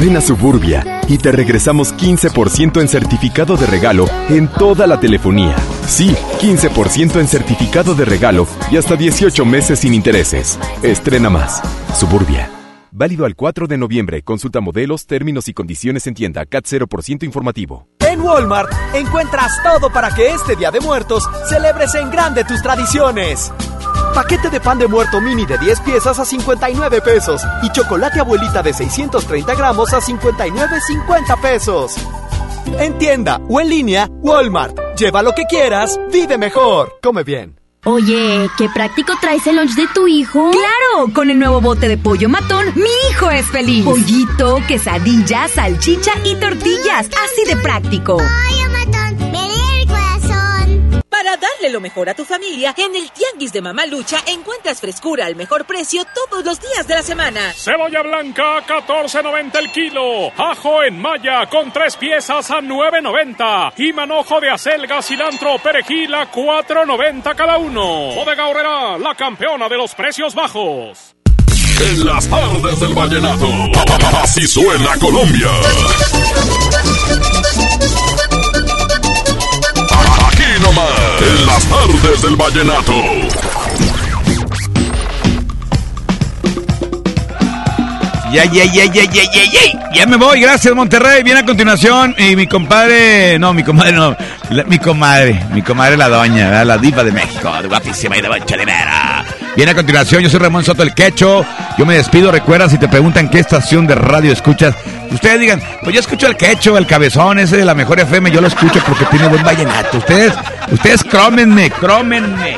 Ven 0.00 0.16
a 0.16 0.22
Suburbia 0.22 1.02
y 1.08 1.18
te 1.18 1.30
regresamos 1.30 1.94
15% 1.94 2.80
en 2.80 2.88
certificado 2.88 3.58
de 3.58 3.66
regalo 3.66 4.08
en 4.30 4.48
toda 4.48 4.86
la 4.86 4.98
telefonía. 4.98 5.56
Sí, 5.86 6.16
15% 6.40 7.20
en 7.20 7.28
certificado 7.28 7.94
de 7.94 8.04
regalo 8.04 8.46
y 8.70 8.76
hasta 8.76 8.96
18 8.96 9.44
meses 9.44 9.80
sin 9.80 9.94
intereses. 9.94 10.58
Estrena 10.82 11.28
más. 11.30 11.62
Suburbia. 11.98 12.50
Válido 12.90 13.24
al 13.26 13.34
4 13.34 13.66
de 13.66 13.76
noviembre. 13.76 14.22
Consulta 14.22 14.60
modelos, 14.60 15.06
términos 15.06 15.48
y 15.48 15.52
condiciones 15.52 16.06
en 16.06 16.14
tienda. 16.14 16.46
CAT 16.46 16.64
0% 16.64 17.24
informativo. 17.24 17.88
En 18.00 18.20
Walmart 18.20 18.70
encuentras 18.94 19.52
todo 19.62 19.92
para 19.92 20.14
que 20.14 20.32
este 20.32 20.56
Día 20.56 20.70
de 20.70 20.80
Muertos 20.80 21.24
celebres 21.48 21.94
en 21.96 22.10
grande 22.10 22.44
tus 22.44 22.62
tradiciones. 22.62 23.52
Paquete 24.14 24.48
de 24.48 24.60
pan 24.60 24.78
de 24.78 24.86
muerto 24.86 25.20
mini 25.20 25.44
de 25.44 25.58
10 25.58 25.80
piezas 25.80 26.20
a 26.20 26.24
59 26.24 27.00
pesos 27.00 27.42
y 27.62 27.70
chocolate 27.70 28.20
abuelita 28.20 28.62
de 28.62 28.72
630 28.72 29.54
gramos 29.56 29.92
a 29.92 30.00
59,50 30.00 31.40
pesos. 31.40 31.96
En 32.78 32.98
tienda 32.98 33.40
o 33.48 33.60
en 33.60 33.68
línea, 33.68 34.08
Walmart. 34.22 34.78
Lleva 34.96 35.22
lo 35.22 35.32
que 35.32 35.44
quieras, 35.44 35.98
vive 36.12 36.38
mejor. 36.38 36.98
Come 37.02 37.22
bien. 37.24 37.58
Oye, 37.86 38.48
qué 38.56 38.68
práctico 38.70 39.12
traes 39.20 39.46
el 39.46 39.56
lunch 39.56 39.74
de 39.74 39.86
tu 39.88 40.08
hijo. 40.08 40.50
Claro, 40.52 41.12
con 41.12 41.28
el 41.28 41.38
nuevo 41.38 41.60
bote 41.60 41.86
de 41.86 41.98
pollo 41.98 42.30
matón, 42.30 42.72
mi 42.74 42.88
hijo 43.10 43.30
es 43.30 43.44
feliz. 43.46 43.84
Pollito, 43.84 44.58
quesadilla, 44.66 45.46
salchicha 45.48 46.12
y 46.24 46.34
tortillas. 46.36 47.10
Así 47.24 47.44
de 47.46 47.56
práctico. 47.56 48.16
Para 51.24 51.38
darle 51.38 51.70
lo 51.70 51.80
mejor 51.80 52.10
a 52.10 52.14
tu 52.14 52.22
familia, 52.26 52.74
en 52.76 52.94
el 52.94 53.10
Tianguis 53.10 53.50
de 53.50 53.62
Mamá 53.62 53.86
Lucha 53.86 54.18
encuentras 54.26 54.78
frescura 54.78 55.24
al 55.24 55.36
mejor 55.36 55.64
precio 55.64 56.04
todos 56.04 56.44
los 56.44 56.60
días 56.60 56.86
de 56.86 56.96
la 56.96 57.02
semana. 57.02 57.54
Cebolla 57.54 58.02
blanca 58.02 58.58
a 58.58 58.66
14.90 58.66 59.58
el 59.58 59.72
kilo. 59.72 60.30
Ajo 60.36 60.82
en 60.82 61.00
malla 61.00 61.46
con 61.46 61.72
tres 61.72 61.96
piezas 61.96 62.50
a 62.50 62.60
9.90. 62.60 63.72
Y 63.78 63.94
manojo 63.94 64.38
de 64.38 64.50
acelga, 64.50 65.00
cilantro, 65.00 65.58
perejil 65.60 66.14
a 66.14 66.30
4.90 66.30 67.34
cada 67.34 67.56
uno. 67.56 68.14
Bodega 68.14 68.46
Horrera, 68.46 68.98
la 68.98 69.14
campeona 69.14 69.66
de 69.70 69.78
los 69.78 69.94
precios 69.94 70.34
bajos. 70.34 71.16
En 71.80 72.04
las 72.04 72.28
tardes 72.28 72.80
del 72.80 72.92
vallenato. 72.92 73.48
Así 74.22 74.46
suena 74.46 74.98
Colombia. 74.98 75.48
Nomás. 80.64 80.90
En 81.20 81.46
las 81.46 81.64
tardes 81.66 82.22
del 82.22 82.36
vallenato. 82.36 82.92
Ya, 88.32 88.44
ya, 88.46 88.64
ya, 88.64 88.84
ya, 88.86 89.04
ya, 89.04 89.22
ya, 89.22 89.44
ya. 89.44 89.92
Ya 89.94 90.06
me 90.06 90.16
voy, 90.16 90.40
gracias 90.40 90.74
Monterrey. 90.74 91.22
Viene 91.22 91.40
a 91.40 91.44
continuación 91.44 92.16
y 92.18 92.34
mi 92.34 92.48
compadre, 92.48 93.38
no, 93.38 93.54
mi 93.54 93.62
comadre 93.62 93.92
no, 93.92 94.16
mi 94.66 94.78
comadre, 94.80 95.40
mi 95.52 95.62
comadre 95.62 95.96
la 95.96 96.08
doña, 96.08 96.64
la 96.64 96.76
diva 96.76 97.04
de 97.04 97.12
México, 97.12 97.48
guapísima 97.68 98.16
y 98.16 98.22
de 98.22 98.28
Boncha 98.28 98.56
de 98.56 98.64
Vera. 98.64 99.13
Viene 99.56 99.70
a 99.70 99.74
continuación, 99.74 100.22
yo 100.22 100.28
soy 100.28 100.40
Ramón 100.40 100.64
Soto 100.64 100.82
el 100.82 100.94
Quecho. 100.94 101.44
Yo 101.78 101.86
me 101.86 101.94
despido, 101.94 102.32
recuerda 102.32 102.68
si 102.68 102.76
te 102.76 102.88
preguntan 102.88 103.28
qué 103.28 103.38
estación 103.38 103.86
de 103.86 103.94
radio 103.94 104.32
escuchas, 104.32 104.74
ustedes 105.10 105.40
digan, 105.40 105.62
pues 105.82 105.94
yo 105.94 106.00
escucho 106.00 106.26
el 106.26 106.36
Quecho, 106.36 106.76
el 106.76 106.86
Cabezón, 106.86 107.38
ese 107.38 107.56
de 107.56 107.64
la 107.64 107.74
mejor 107.74 108.00
FM, 108.00 108.30
yo 108.30 108.40
lo 108.40 108.48
escucho 108.48 108.80
porque 108.86 109.04
tiene 109.06 109.28
buen 109.28 109.44
vallenato. 109.44 109.98
Ustedes, 109.98 110.32
ustedes 110.72 111.04
crómenme, 111.04 111.70
crómenme. 111.70 112.56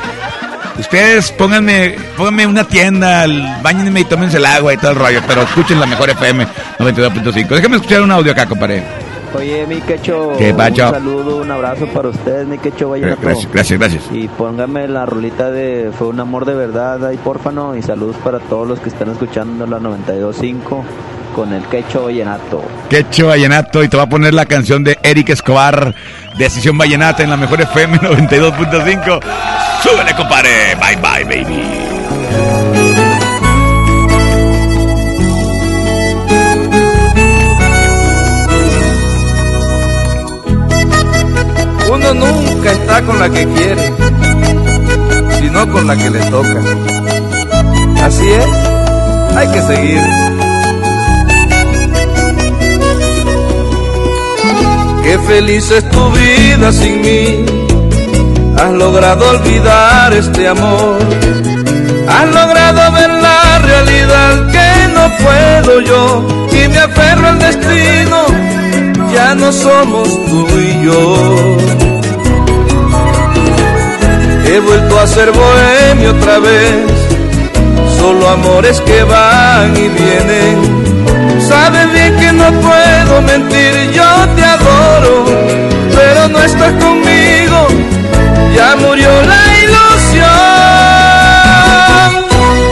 Ustedes 0.79 1.31
pónganme, 1.31 1.95
pónganme 2.15 2.45
una 2.45 2.63
tienda, 2.63 3.25
bañenme 3.61 4.01
y 4.01 4.05
tómense 4.05 4.37
el 4.37 4.45
agua 4.45 4.73
y 4.73 4.77
todo 4.77 4.91
el 4.91 4.97
rollo, 4.97 5.21
pero 5.27 5.41
escuchen 5.43 5.79
la 5.79 5.87
mejor 5.87 6.09
FM 6.09 6.47
92.5. 6.79 7.47
Déjame 7.47 7.77
escuchar 7.77 8.01
un 8.01 8.11
audio 8.11 8.31
acá, 8.31 8.45
compadre. 8.45 9.06
Oye, 9.37 9.67
mi 9.67 9.81
quecho, 9.81 10.33
¿Qué 10.37 10.53
pacho? 10.53 10.87
un 10.87 10.93
saludo, 10.93 11.37
un 11.37 11.51
abrazo 11.51 11.85
para 11.87 12.09
ustedes, 12.09 12.47
mi 12.47 12.57
quecho 12.57 12.89
vallenato. 12.89 13.21
Gracias, 13.21 13.51
gracias, 13.51 13.79
gracias. 13.79 14.03
Y 14.11 14.27
póngame 14.27 14.87
la 14.87 15.05
rolita 15.05 15.51
de 15.51 15.91
Fue 15.97 16.07
un 16.07 16.19
amor 16.19 16.45
de 16.45 16.55
verdad 16.55 17.05
ahí, 17.05 17.17
porfano. 17.17 17.75
Y 17.75 17.81
saludos 17.83 18.15
para 18.23 18.39
todos 18.39 18.67
los 18.67 18.79
que 18.79 18.89
están 18.89 19.09
escuchando 19.11 19.67
la 19.67 19.79
92.5 19.79 20.83
con 21.35 21.53
el 21.53 21.63
quecho 21.65 22.05
vallenato. 22.05 22.63
Quecho 22.89 23.27
Vallenato 23.27 23.83
y 23.83 23.89
te 23.89 23.95
va 23.95 24.03
a 24.03 24.09
poner 24.09 24.33
la 24.33 24.47
canción 24.47 24.83
de 24.83 24.97
Eric 25.03 25.29
Escobar, 25.29 25.93
Decisión 26.35 26.75
Vallenata 26.79 27.21
en 27.21 27.29
la 27.29 27.37
mejor 27.37 27.61
FM 27.61 27.99
92.5. 27.99 29.19
Súbele, 29.83 30.15
compadre. 30.15 30.75
Bye, 30.81 30.95
bye, 30.95 31.23
baby. 31.43 31.96
Con 43.01 43.19
la 43.19 43.29
que 43.29 43.45
quiere, 43.45 43.93
sino 45.39 45.71
con 45.71 45.87
la 45.87 45.95
que 45.95 46.09
le 46.09 46.19
toca. 46.31 46.61
Así 48.03 48.27
es, 48.27 48.47
hay 49.35 49.47
que 49.49 49.61
seguir. 49.61 50.01
Qué 55.03 55.19
feliz 55.19 55.71
es 55.71 55.89
tu 55.89 56.09
vida 56.11 56.71
sin 56.71 57.01
mí. 57.01 57.45
Has 58.57 58.71
logrado 58.71 59.29
olvidar 59.29 60.13
este 60.13 60.47
amor. 60.47 60.97
Has 62.09 62.25
logrado 62.25 62.91
ver 62.93 63.09
la 63.09 63.59
realidad 63.59 64.51
que 64.51 64.93
no 64.93 65.03
puedo 65.23 65.81
yo. 65.81 66.27
Y 66.51 66.67
me 66.67 66.79
aferro 66.79 67.27
al 67.27 67.39
destino. 67.39 68.25
Ya 69.13 69.35
no 69.35 69.51
somos 69.51 70.09
tú 70.25 70.47
y 70.59 70.85
yo. 70.85 71.86
He 74.57 74.59
vuelto 74.59 74.99
a 74.99 75.05
ser 75.05 75.31
bohemio 75.31 76.09
otra 76.17 76.39
vez. 76.39 76.87
solo 77.99 78.27
amores 78.27 78.81
que 78.81 79.03
van 79.03 79.77
y 79.77 79.87
vienen. 79.87 80.55
Sabes 81.47 81.93
bien 81.93 82.15
que 82.17 82.33
no 82.33 82.45
puedo 82.65 83.21
mentir, 83.21 83.91
yo 83.91 84.27
te 84.35 84.43
adoro, 84.43 85.25
pero 85.95 86.27
no 86.29 86.39
estás 86.39 86.73
conmigo, 86.83 87.67
ya 88.55 88.75
murió 88.77 89.11
la 89.31 89.41
ilusión. 89.63 90.25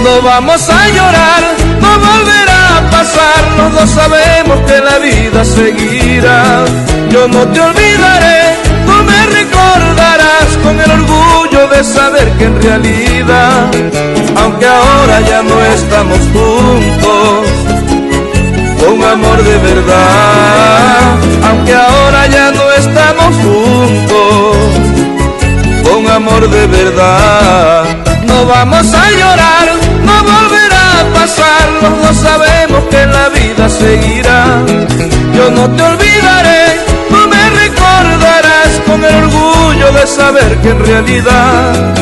No 0.05 0.21
vamos 0.23 0.67
a 0.67 0.87
llorar, 0.89 1.43
no 1.81 1.99
volverá 1.99 2.77
a 2.79 2.89
pasar, 2.89 3.43
los 3.59 3.73
dos 3.75 3.89
sabemos 3.91 4.59
que 4.65 4.81
la 4.81 4.97
vida 4.97 5.45
seguirá. 5.45 6.65
Yo 7.11 7.27
no 7.27 7.47
te 7.49 7.61
olvidaré, 7.61 8.55
tú 8.87 9.03
me 9.03 9.25
recordarás 9.27 10.57
con 10.63 10.79
el 10.81 10.89
orgullo 10.89 11.44
de 11.67 11.83
saber 11.83 12.29
que 12.37 12.45
en 12.45 12.61
realidad, 12.61 13.71
aunque 14.41 14.65
ahora 14.67 15.21
ya 15.21 15.41
no 15.43 15.61
estamos 15.61 16.19
juntos, 16.33 17.47
con 18.79 19.03
amor 19.03 19.43
de 19.43 19.57
verdad, 19.57 21.17
aunque 21.49 21.73
ahora 21.73 22.27
ya 22.27 22.51
no 22.51 22.71
estamos 22.73 23.35
juntos, 23.43 24.57
con 25.89 26.07
amor 26.11 26.49
de 26.49 26.67
verdad, 26.67 27.83
no 28.27 28.45
vamos 28.45 28.93
a 28.93 29.11
llorar, 29.11 29.67
no 30.03 30.13
volverá 30.23 31.01
a 31.01 31.13
pasar, 31.13 31.69
los 31.81 32.01
dos 32.01 32.17
sabemos 32.17 32.83
que 32.89 33.05
la 33.05 33.29
vida 33.29 33.69
seguirá, 33.69 34.45
yo 35.33 35.51
no 35.51 35.69
te 35.71 35.94
saber 40.07 40.57
que 40.61 40.69
en 40.69 40.85
realidad, 40.85 41.93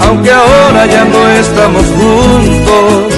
aunque 0.00 0.30
ahora 0.30 0.86
ya 0.86 1.04
no 1.04 1.28
estamos 1.28 1.84
juntos, 1.86 3.14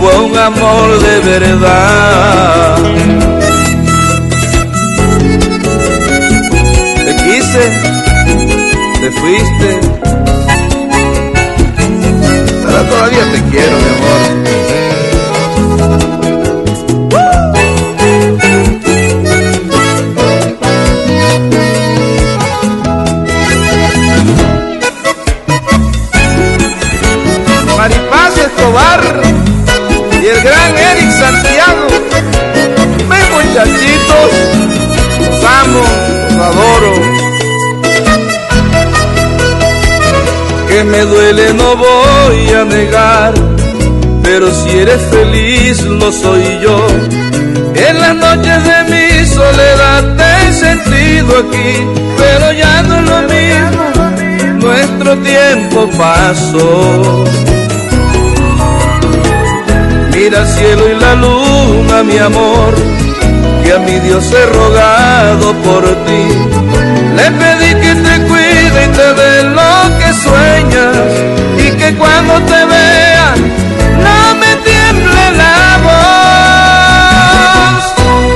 fue 0.00 0.18
un 0.24 0.36
amor 0.36 0.98
de 1.00 1.20
verdad. 1.20 2.76
Te 7.06 7.16
quise, 7.16 7.64
te 9.00 9.10
fuiste, 9.12 9.80
pero 12.66 12.82
todavía 12.84 13.24
te 13.32 13.42
quiero, 13.50 13.93
Y 30.22 30.26
el 30.26 30.40
gran 30.42 30.74
Eric 30.74 31.10
Santiago. 31.10 31.86
Ven 33.10 33.32
muchachitos, 33.34 34.30
los 35.20 35.44
amo, 35.44 35.84
los 36.30 36.46
adoro. 36.46 36.92
Que 40.66 40.82
me 40.82 41.00
duele 41.02 41.52
no 41.52 41.76
voy 41.76 42.54
a 42.54 42.64
negar, 42.64 43.34
pero 44.22 44.50
si 44.50 44.78
eres 44.78 45.02
feliz 45.10 45.82
lo 45.82 46.10
soy 46.10 46.58
yo. 46.62 46.86
En 47.74 48.00
las 48.00 48.14
noches 48.16 48.64
de 48.64 48.84
mi 48.84 49.26
soledad 49.26 50.16
te 50.16 50.48
he 50.48 50.52
sentido 50.54 51.38
aquí, 51.38 51.86
pero 52.16 52.52
ya 52.52 52.82
no 52.82 53.02
lo 53.02 53.18
mismo, 53.28 54.64
nuestro 54.66 55.18
tiempo 55.18 55.90
pasó. 55.98 57.24
El 60.24 60.46
cielo 60.46 60.88
y 60.88 60.94
la 60.98 61.14
luna, 61.16 62.02
mi 62.02 62.16
amor, 62.16 62.74
que 63.62 63.74
a 63.74 63.78
mi 63.78 64.00
Dios 64.00 64.24
he 64.32 64.46
rogado 64.46 65.52
por 65.56 65.84
ti. 66.06 66.28
Le 67.14 67.30
pedí 67.30 67.74
que 67.74 67.94
te 67.94 68.20
cuide 68.24 68.84
y 68.84 68.88
te 68.88 69.12
dé 69.20 69.42
lo 69.42 69.98
que 69.98 70.12
sueñas 70.14 70.96
y 71.58 71.70
que 71.72 71.94
cuando 71.96 72.40
te 72.40 72.64
vea 72.64 73.34
no 74.06 74.34
me 74.36 74.56
tiemble 74.64 75.30
la 75.36 75.78
voz. 75.84 76.64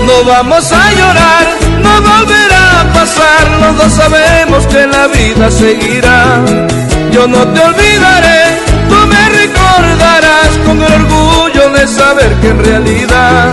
No 0.06 0.24
vamos 0.30 0.70
a 0.70 0.92
llorar, 0.92 1.46
no 1.80 2.02
volverá 2.02 2.80
a 2.82 2.84
pasar, 2.92 3.48
los 3.62 3.78
dos 3.78 3.92
sabemos 3.94 4.66
que 4.66 4.86
la 4.86 5.06
vida 5.06 5.50
seguirá. 5.50 6.44
Yo 7.12 7.26
no 7.26 7.48
te 7.48 7.60
olvidaré, 7.60 8.47
saber 11.86 12.32
que 12.40 12.48
en 12.48 12.64
realidad, 12.64 13.52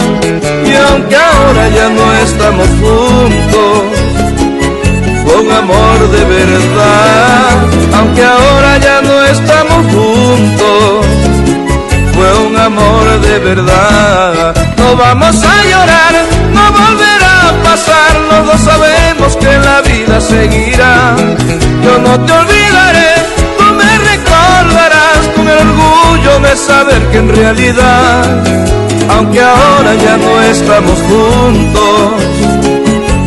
y 0.65 0.73
aunque 0.89 1.15
ahora 1.15 1.67
ya 1.69 1.89
no 1.89 2.13
estamos 2.13 2.67
juntos, 2.81 3.83
con 5.25 5.51
amor 5.51 6.09
de 6.11 6.25
verdad, 6.25 7.51
aunque 7.97 8.23
ahora 8.23 8.77
ya 8.77 9.01
no 9.01 9.23
estamos 9.25 9.85
juntos, 9.93 11.05
fue 12.13 12.47
un 12.47 12.57
amor 12.57 13.19
de 13.21 13.39
verdad. 13.39 14.55
No 14.77 14.95
vamos 14.95 15.35
a 15.43 15.63
llorar, 15.63 16.13
no 16.53 16.71
volverá 16.71 17.49
a 17.49 17.63
pasar, 17.63 18.15
los 18.29 18.45
dos 18.47 18.61
sabemos 18.61 19.35
que 19.37 19.57
la 19.57 19.81
vida 19.81 20.21
seguirá. 20.21 21.15
Yo 21.83 21.97
no 21.99 22.19
te 22.25 22.31
olvidaré, 22.31 23.14
orgullo 26.25 26.39
de 26.47 26.55
saber 26.55 27.07
que 27.11 27.17
en 27.17 27.29
realidad, 27.29 28.43
aunque 29.09 29.41
ahora 29.41 29.95
ya 29.95 30.17
no 30.17 30.41
estamos 30.41 30.99
juntos, 31.01 32.23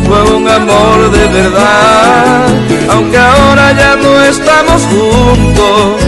fue 0.07 0.35
un 0.35 0.47
amor 0.47 1.11
de 1.11 1.27
verdad, 1.27 2.47
aunque 2.91 3.17
ahora 3.17 3.71
ya 3.73 3.95
no 3.95 4.23
estamos 4.23 4.81
juntos, 4.83 6.01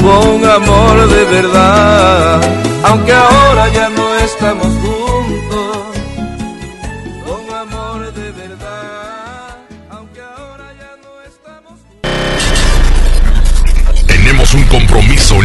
fue 0.00 0.34
un 0.34 0.44
amor 0.44 1.08
de 1.08 1.24
verdad, 1.24 2.40
aunque 2.84 3.12
ahora 3.12 3.68
ya 3.68 3.88
no 3.90 4.14
estamos 4.16 4.66
juntos, 4.66 5.27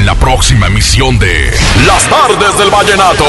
la 0.06 0.16
próxima 0.16 0.68
emisión 0.68 1.18
de 1.20 1.52
Las 1.86 2.08
Tardes 2.10 2.58
del 2.58 2.70
Vallenato. 2.70 3.26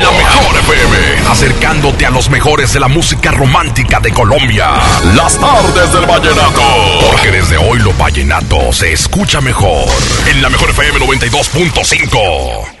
La 0.00 0.10
mejor 0.10 0.56
FM, 0.58 1.28
acercándote 1.28 2.06
a 2.06 2.10
los 2.10 2.30
mejores 2.30 2.72
de 2.72 2.80
la 2.80 2.88
música 2.88 3.30
romántica 3.30 4.00
de 4.00 4.12
Colombia. 4.12 4.70
Las 5.14 5.38
Tardes 5.38 5.92
del 5.92 6.06
Vallenato. 6.06 6.62
Porque 7.10 7.30
desde 7.30 7.58
hoy 7.58 7.78
lo 7.80 7.92
vallenato 7.94 8.72
se 8.72 8.92
escucha 8.92 9.40
mejor. 9.40 9.88
En 10.28 10.40
la 10.40 10.48
mejor 10.48 10.70
FM 10.70 11.00
92.5. 11.00 12.73